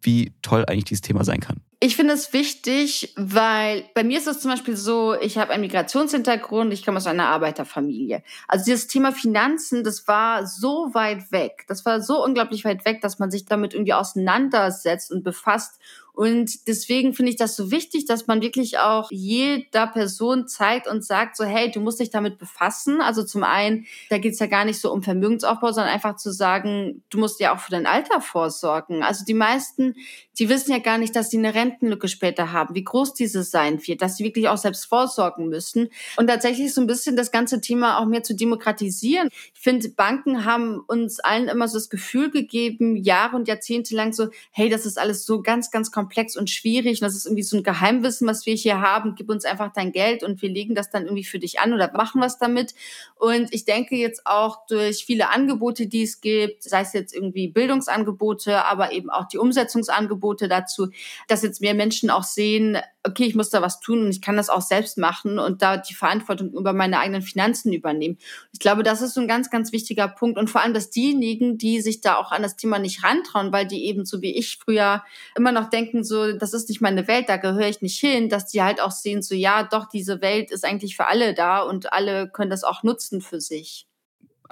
wie 0.00 0.32
toll 0.42 0.64
eigentlich 0.66 0.84
dieses 0.84 1.02
Thema 1.02 1.24
sein 1.24 1.40
kann? 1.40 1.60
Ich 1.84 1.96
finde 1.96 2.14
es 2.14 2.32
wichtig, 2.32 3.12
weil 3.16 3.82
bei 3.92 4.04
mir 4.04 4.16
ist 4.18 4.28
es 4.28 4.38
zum 4.38 4.52
Beispiel 4.52 4.76
so, 4.76 5.16
ich 5.20 5.36
habe 5.36 5.50
einen 5.50 5.62
Migrationshintergrund, 5.62 6.72
ich 6.72 6.84
komme 6.84 6.98
aus 6.98 7.08
einer 7.08 7.26
Arbeiterfamilie. 7.26 8.22
Also 8.46 8.66
dieses 8.66 8.86
Thema 8.86 9.10
Finanzen, 9.10 9.82
das 9.82 10.06
war 10.06 10.46
so 10.46 10.94
weit 10.94 11.32
weg, 11.32 11.64
das 11.66 11.84
war 11.84 12.00
so 12.00 12.22
unglaublich 12.22 12.64
weit 12.64 12.84
weg, 12.84 13.00
dass 13.00 13.18
man 13.18 13.32
sich 13.32 13.46
damit 13.46 13.74
irgendwie 13.74 13.94
auseinandersetzt 13.94 15.10
und 15.10 15.24
befasst 15.24 15.80
und 16.14 16.68
deswegen 16.68 17.14
finde 17.14 17.30
ich 17.30 17.38
das 17.38 17.56
so 17.56 17.70
wichtig, 17.70 18.04
dass 18.04 18.26
man 18.26 18.42
wirklich 18.42 18.78
auch 18.78 19.10
jeder 19.10 19.86
Person 19.86 20.46
zeigt 20.46 20.86
und 20.86 21.02
sagt, 21.02 21.38
so, 21.38 21.44
hey, 21.44 21.70
du 21.70 21.80
musst 21.80 22.00
dich 22.00 22.10
damit 22.10 22.38
befassen. 22.38 23.00
Also 23.00 23.24
zum 23.24 23.44
einen, 23.44 23.86
da 24.10 24.18
geht 24.18 24.34
es 24.34 24.38
ja 24.38 24.46
gar 24.46 24.66
nicht 24.66 24.78
so 24.78 24.92
um 24.92 25.02
Vermögensaufbau, 25.02 25.72
sondern 25.72 25.92
einfach 25.92 26.16
zu 26.16 26.30
sagen, 26.30 27.02
du 27.08 27.18
musst 27.18 27.40
ja 27.40 27.54
auch 27.54 27.60
für 27.60 27.70
dein 27.70 27.86
Alter 27.86 28.20
vorsorgen. 28.20 29.02
Also 29.02 29.24
die 29.24 29.32
meisten, 29.32 29.94
die 30.38 30.50
wissen 30.50 30.72
ja 30.72 30.80
gar 30.80 30.98
nicht, 30.98 31.16
dass 31.16 31.30
sie 31.30 31.38
eine 31.38 31.54
Rentenlücke 31.54 32.08
später 32.08 32.52
haben, 32.52 32.74
wie 32.74 32.84
groß 32.84 33.14
diese 33.14 33.42
sein 33.42 33.80
wird, 33.86 34.02
dass 34.02 34.18
sie 34.18 34.24
wirklich 34.24 34.48
auch 34.48 34.58
selbst 34.58 34.84
vorsorgen 34.84 35.48
müssen. 35.48 35.88
Und 36.18 36.26
tatsächlich 36.26 36.74
so 36.74 36.82
ein 36.82 36.86
bisschen 36.86 37.16
das 37.16 37.32
ganze 37.32 37.62
Thema 37.62 37.98
auch 37.98 38.06
mehr 38.06 38.22
zu 38.22 38.34
demokratisieren. 38.34 39.28
Ich 39.54 39.60
finde, 39.60 39.88
Banken 39.88 40.44
haben 40.44 40.80
uns 40.86 41.20
allen 41.20 41.48
immer 41.48 41.68
so 41.68 41.78
das 41.78 41.88
Gefühl 41.88 42.30
gegeben, 42.30 42.96
Jahre 42.96 43.36
und 43.36 43.48
Jahrzehnte 43.48 43.96
lang 43.96 44.12
so, 44.12 44.28
hey, 44.50 44.68
das 44.68 44.84
ist 44.84 44.98
alles 44.98 45.24
so 45.24 45.40
ganz, 45.40 45.70
ganz 45.70 45.90
kompliziert 45.90 46.01
komplex 46.02 46.36
und 46.36 46.50
schwierig 46.50 47.00
und 47.00 47.06
das 47.06 47.14
ist 47.14 47.26
irgendwie 47.26 47.44
so 47.44 47.56
ein 47.56 47.62
Geheimwissen, 47.62 48.26
was 48.26 48.44
wir 48.44 48.54
hier 48.54 48.80
haben. 48.80 49.14
Gib 49.14 49.30
uns 49.30 49.44
einfach 49.44 49.72
dein 49.72 49.92
Geld 49.92 50.24
und 50.24 50.42
wir 50.42 50.48
legen 50.48 50.74
das 50.74 50.90
dann 50.90 51.04
irgendwie 51.04 51.24
für 51.24 51.38
dich 51.38 51.60
an 51.60 51.72
oder 51.72 51.92
machen 51.92 52.20
was 52.20 52.38
damit. 52.38 52.74
Und 53.14 53.54
ich 53.54 53.64
denke 53.64 53.94
jetzt 53.94 54.26
auch 54.26 54.66
durch 54.66 55.04
viele 55.04 55.30
Angebote, 55.30 55.86
die 55.86 56.02
es 56.02 56.20
gibt, 56.20 56.64
sei 56.64 56.80
es 56.80 56.92
jetzt 56.92 57.14
irgendwie 57.14 57.48
Bildungsangebote, 57.48 58.64
aber 58.64 58.92
eben 58.92 59.10
auch 59.10 59.28
die 59.28 59.38
Umsetzungsangebote 59.38 60.48
dazu, 60.48 60.88
dass 61.28 61.42
jetzt 61.42 61.60
mehr 61.60 61.74
Menschen 61.74 62.10
auch 62.10 62.24
sehen, 62.24 62.78
okay, 63.04 63.24
ich 63.24 63.34
muss 63.34 63.50
da 63.50 63.62
was 63.62 63.80
tun 63.80 64.04
und 64.04 64.10
ich 64.10 64.20
kann 64.20 64.36
das 64.36 64.48
auch 64.48 64.62
selbst 64.62 64.96
machen 64.96 65.38
und 65.38 65.62
da 65.62 65.76
die 65.76 65.94
Verantwortung 65.94 66.50
über 66.52 66.72
meine 66.72 66.98
eigenen 66.98 67.22
Finanzen 67.22 67.72
übernehmen. 67.72 68.18
Ich 68.52 68.60
glaube, 68.60 68.82
das 68.82 69.02
ist 69.02 69.14
so 69.14 69.20
ein 69.20 69.28
ganz, 69.28 69.50
ganz 69.50 69.72
wichtiger 69.72 70.08
Punkt 70.08 70.38
und 70.38 70.48
vor 70.48 70.62
allem, 70.62 70.74
dass 70.74 70.90
diejenigen, 70.90 71.58
die 71.58 71.80
sich 71.80 72.00
da 72.00 72.16
auch 72.16 72.30
an 72.30 72.42
das 72.42 72.56
Thema 72.56 72.78
nicht 72.78 73.02
rantrauen, 73.02 73.52
weil 73.52 73.66
die 73.66 73.84
eben 73.86 74.04
so 74.04 74.22
wie 74.22 74.36
ich 74.36 74.58
früher 74.58 75.02
immer 75.36 75.52
noch 75.52 75.68
denken, 75.70 76.04
so, 76.04 76.32
das 76.32 76.54
ist 76.54 76.68
nicht 76.68 76.80
meine 76.80 77.08
Welt, 77.08 77.28
da 77.28 77.36
gehöre 77.36 77.68
ich 77.68 77.82
nicht 77.82 77.98
hin, 77.98 78.28
dass 78.28 78.46
die 78.46 78.62
halt 78.62 78.80
auch 78.80 78.92
sehen, 78.92 79.22
so, 79.22 79.34
ja, 79.34 79.64
doch, 79.64 79.88
diese 79.88 80.20
Welt 80.20 80.50
ist 80.50 80.64
eigentlich 80.64 80.96
für 80.96 81.06
alle 81.06 81.34
da 81.34 81.62
und 81.62 81.92
alle 81.92 82.28
können 82.28 82.50
das 82.50 82.64
auch 82.64 82.82
nutzen 82.82 83.20
für 83.20 83.40
sich 83.40 83.86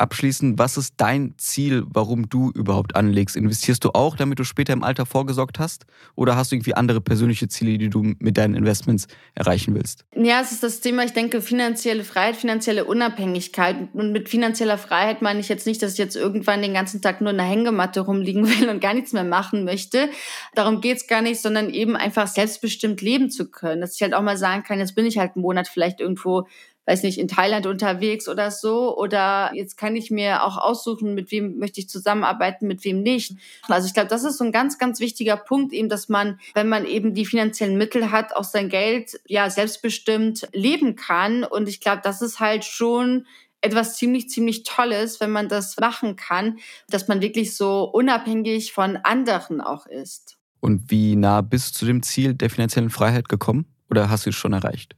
abschließend, 0.01 0.59
was 0.59 0.77
ist 0.77 0.95
dein 0.97 1.35
Ziel, 1.37 1.85
warum 1.87 2.29
du 2.29 2.51
überhaupt 2.53 2.97
anlegst? 2.97 3.37
Investierst 3.37 3.85
du 3.85 3.91
auch, 3.91 4.17
damit 4.17 4.39
du 4.39 4.45
später 4.45 4.73
im 4.73 4.83
Alter 4.83 5.07
vorgesorgt 5.07 5.59
hast? 5.59 5.87
Oder 6.17 6.37
hast 6.37 6.51
du 6.51 6.57
irgendwie 6.57 6.75
andere 6.75 7.01
persönliche 7.01 7.49
Ziele, 7.49 7.79
die 7.79 7.91
du 7.91 8.15
mit 8.19 8.39
deinen 8.39 8.55
Investments 8.55 9.07
erreichen 9.35 9.75
willst? 9.75 10.05
Ja, 10.17 10.41
es 10.41 10.53
ist 10.53 10.63
das 10.63 10.81
Thema, 10.81 11.05
ich 11.05 11.13
denke, 11.13 11.43
finanzielle 11.43 12.05
Freiheit, 12.05 12.37
finanzielle 12.37 12.85
Unabhängigkeit. 12.85 13.89
Und 13.93 14.13
mit 14.13 14.29
finanzieller 14.29 14.79
Freiheit 14.79 15.23
meine 15.23 15.41
ich 15.41 15.49
jetzt 15.49 15.67
nicht, 15.67 15.83
dass 15.83 15.93
ich 15.93 15.99
jetzt 15.99 16.17
irgendwann 16.17 16.63
den 16.63 16.75
ganzen 16.75 17.03
Tag 17.03 17.21
nur 17.21 17.31
in 17.31 17.37
der 17.37 17.47
Hängematte 17.47 18.01
rumliegen 18.01 18.49
will 18.49 18.69
und 18.69 18.81
gar 18.81 18.95
nichts 18.95 19.13
mehr 19.13 19.25
machen 19.25 19.65
möchte. 19.65 20.09
Darum 20.55 20.81
geht's 20.81 21.07
gar 21.07 21.23
nicht, 21.23 21.41
sondern 21.41 21.71
eben 21.71 21.97
einfach 21.97 22.27
selbstbestimmt 22.27 23.03
leben 23.03 23.31
zu 23.31 23.51
können. 23.51 23.81
Dass 23.81 23.95
ich 23.95 24.03
halt 24.03 24.15
auch 24.15 24.23
mal 24.23 24.37
sagen 24.37 24.63
kann, 24.63 24.79
jetzt 24.79 24.95
bin 24.95 25.07
ich 25.07 25.19
halt 25.19 25.37
einen 25.37 25.43
Monat 25.43 25.69
vielleicht 25.69 26.01
irgendwo 26.01 26.47
weiß 26.87 27.03
nicht, 27.03 27.19
in 27.19 27.29
Thailand 27.29 27.67
unterwegs 27.67 28.29
oder 28.29 28.51
so. 28.51 28.97
Oder 28.97 29.53
jetzt 29.55 29.77
kann 29.77 29.97
ich 29.97 30.11
mir 30.11 30.43
auch 30.45 30.57
aussuchen, 30.57 31.15
mit 31.15 31.31
wem 31.31 31.59
möchte 31.59 31.81
ich 31.81 31.89
zusammenarbeiten, 31.89 32.67
mit 32.67 32.85
wem 32.85 33.03
nicht. 33.03 33.35
Also 33.69 33.87
ich 33.87 33.95
glaube, 33.95 34.09
das 34.09 34.25
ist 34.25 34.39
so 34.39 34.45
ein 34.45 34.53
ganz, 34.53 34.79
ganz 34.79 35.01
wichtiger 35.01 35.37
Punkt 35.37 35.73
eben, 35.73 35.89
dass 35.89 36.09
man, 36.09 36.41
wenn 36.55 36.69
man 36.69 36.87
eben 36.87 37.15
die 37.15 37.27
finanziellen 37.27 37.79
Mittel 37.79 38.11
hat, 38.11 38.35
auch 38.35 38.45
sein 38.45 38.69
Geld 38.69 39.21
ja 39.27 39.49
selbstbestimmt 39.51 40.49
leben 40.53 40.97
kann. 40.97 41.45
Und 41.45 41.69
ich 41.69 41.81
glaube, 41.81 42.01
das 42.03 42.23
ist 42.23 42.41
halt 42.41 42.65
schon 42.65 43.27
etwas 43.61 43.97
ziemlich, 43.97 44.29
ziemlich 44.29 44.63
Tolles, 44.63 45.21
wenn 45.21 45.31
man 45.31 45.49
das 45.49 45.79
machen 45.79 46.17
kann, 46.17 46.59
dass 46.89 47.09
man 47.09 47.21
wirklich 47.21 47.55
so 47.55 47.85
unabhängig 47.85 48.73
von 48.73 48.97
anderen 48.97 49.61
auch 49.61 49.87
ist. 49.87 50.39
Und 50.61 50.91
wie 50.91 51.17
nah 51.17 51.41
bist 51.41 51.75
du 51.75 51.79
zu 51.81 51.87
dem 51.87 52.03
Ziel 52.03 52.35
der 52.35 52.51
finanziellen 52.51 52.91
Freiheit 52.91 53.29
gekommen? 53.29 53.67
Oder 53.91 54.11
hast 54.11 54.27
du 54.27 54.31
es 54.31 54.37
schon 54.37 54.53
erreicht? 54.53 54.95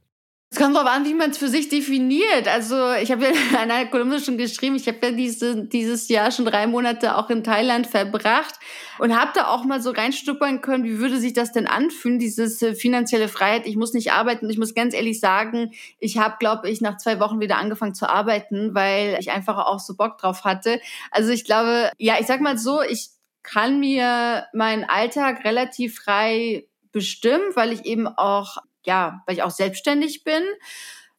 Es 0.53 0.59
kommt 0.59 0.75
darauf 0.75 0.87
an, 0.87 1.03
wie 1.03 1.15
man 1.15 1.31
es 1.31 1.39
für 1.39 1.47
sich 1.47 1.67
definiert. 1.67 2.47
Also 2.47 2.91
ich 3.01 3.11
habe 3.11 3.23
ja 3.23 3.31
in 3.63 3.71
einer 3.71 3.87
Kolumne 3.87 4.19
schon 4.19 4.37
geschrieben, 4.37 4.75
ich 4.75 4.87
habe 4.87 4.99
ja 5.01 5.11
diese, 5.11 5.65
dieses 5.65 6.09
Jahr 6.09 6.29
schon 6.29 6.45
drei 6.45 6.67
Monate 6.67 7.17
auch 7.17 7.31
in 7.31 7.43
Thailand 7.43 7.87
verbracht 7.87 8.59
und 8.99 9.19
habe 9.19 9.31
da 9.33 9.47
auch 9.47 9.65
mal 9.65 9.81
so 9.81 9.89
reinstuppern 9.89 10.61
können, 10.61 10.83
wie 10.83 10.99
würde 10.99 11.17
sich 11.17 11.33
das 11.33 11.53
denn 11.53 11.65
anfühlen, 11.65 12.19
dieses 12.19 12.61
äh, 12.61 12.75
finanzielle 12.75 13.29
Freiheit. 13.29 13.65
Ich 13.65 13.77
muss 13.77 13.93
nicht 13.93 14.11
arbeiten. 14.11 14.47
Ich 14.47 14.59
muss 14.59 14.75
ganz 14.75 14.93
ehrlich 14.93 15.19
sagen, 15.19 15.71
ich 15.97 16.19
habe, 16.19 16.35
glaube 16.39 16.69
ich, 16.69 16.81
nach 16.81 16.97
zwei 16.97 17.19
Wochen 17.19 17.39
wieder 17.39 17.57
angefangen 17.57 17.95
zu 17.95 18.07
arbeiten, 18.07 18.75
weil 18.75 19.17
ich 19.19 19.31
einfach 19.31 19.57
auch 19.57 19.79
so 19.79 19.95
Bock 19.95 20.19
drauf 20.19 20.43
hatte. 20.43 20.79
Also 21.09 21.31
ich 21.31 21.45
glaube, 21.45 21.89
ja, 21.97 22.17
ich 22.19 22.27
sag 22.27 22.41
mal 22.41 22.59
so, 22.59 22.83
ich 22.83 23.09
kann 23.41 23.79
mir 23.79 24.45
meinen 24.53 24.83
Alltag 24.83 25.45
relativ 25.45 25.95
frei 25.95 26.67
bestimmen, 26.91 27.55
weil 27.55 27.71
ich 27.71 27.85
eben 27.85 28.07
auch 28.07 28.57
ja, 28.85 29.23
weil 29.25 29.35
ich 29.35 29.43
auch 29.43 29.51
selbstständig 29.51 30.23
bin. 30.23 30.41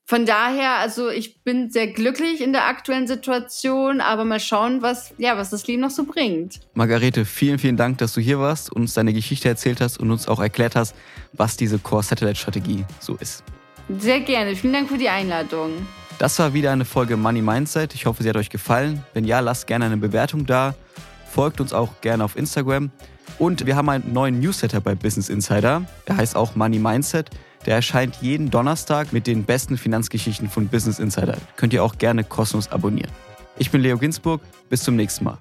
Von 0.06 0.26
daher, 0.26 0.76
also 0.76 1.08
ich 1.08 1.42
bin 1.44 1.70
sehr 1.70 1.86
glücklich 1.86 2.42
in 2.42 2.52
der 2.52 2.66
aktuellen 2.66 3.06
Situation, 3.06 4.02
aber 4.02 4.24
mal 4.26 4.38
schauen, 4.38 4.82
was, 4.82 5.14
ja, 5.16 5.38
was 5.38 5.48
das 5.48 5.66
Leben 5.66 5.80
noch 5.80 5.90
so 5.90 6.04
bringt. 6.04 6.60
Margarete, 6.74 7.24
vielen, 7.24 7.58
vielen 7.58 7.78
Dank, 7.78 7.96
dass 7.98 8.12
du 8.12 8.20
hier 8.20 8.38
warst, 8.38 8.70
uns 8.70 8.92
deine 8.92 9.14
Geschichte 9.14 9.48
erzählt 9.48 9.80
hast 9.80 9.98
und 9.98 10.10
uns 10.10 10.28
auch 10.28 10.40
erklärt 10.40 10.76
hast, 10.76 10.94
was 11.32 11.56
diese 11.56 11.78
Core 11.78 12.02
Satellite 12.02 12.36
Strategie 12.36 12.84
so 13.00 13.16
ist. 13.16 13.44
Sehr 13.98 14.20
gerne. 14.20 14.54
Vielen 14.56 14.74
Dank 14.74 14.90
für 14.90 14.98
die 14.98 15.08
Einladung. 15.08 15.86
Das 16.18 16.38
war 16.38 16.52
wieder 16.52 16.72
eine 16.72 16.84
Folge 16.84 17.16
Money 17.16 17.40
Mindset. 17.40 17.94
Ich 17.94 18.04
hoffe, 18.04 18.22
sie 18.22 18.28
hat 18.28 18.36
euch 18.36 18.50
gefallen. 18.50 19.02
Wenn 19.14 19.24
ja, 19.24 19.40
lasst 19.40 19.66
gerne 19.66 19.86
eine 19.86 19.96
Bewertung 19.96 20.44
da. 20.44 20.74
Folgt 21.30 21.62
uns 21.62 21.72
auch 21.72 22.00
gerne 22.02 22.24
auf 22.24 22.36
Instagram. 22.36 22.90
Und 23.38 23.66
wir 23.66 23.74
haben 23.74 23.88
einen 23.88 24.12
neuen 24.12 24.38
Newsletter 24.38 24.80
bei 24.80 24.94
Business 24.94 25.28
Insider. 25.28 25.82
Der 26.06 26.18
heißt 26.18 26.36
auch 26.36 26.54
Money 26.56 26.78
Mindset. 26.78 27.30
Der 27.66 27.76
erscheint 27.76 28.16
jeden 28.20 28.50
Donnerstag 28.50 29.12
mit 29.12 29.26
den 29.26 29.44
besten 29.44 29.78
Finanzgeschichten 29.78 30.50
von 30.50 30.68
Business 30.68 30.98
Insider. 30.98 31.36
Könnt 31.56 31.72
ihr 31.72 31.82
auch 31.82 31.98
gerne 31.98 32.24
kostenlos 32.24 32.70
abonnieren. 32.70 33.10
Ich 33.56 33.70
bin 33.70 33.80
Leo 33.80 33.98
Ginsburg. 33.98 34.42
Bis 34.68 34.82
zum 34.82 34.96
nächsten 34.96 35.24
Mal. 35.24 35.38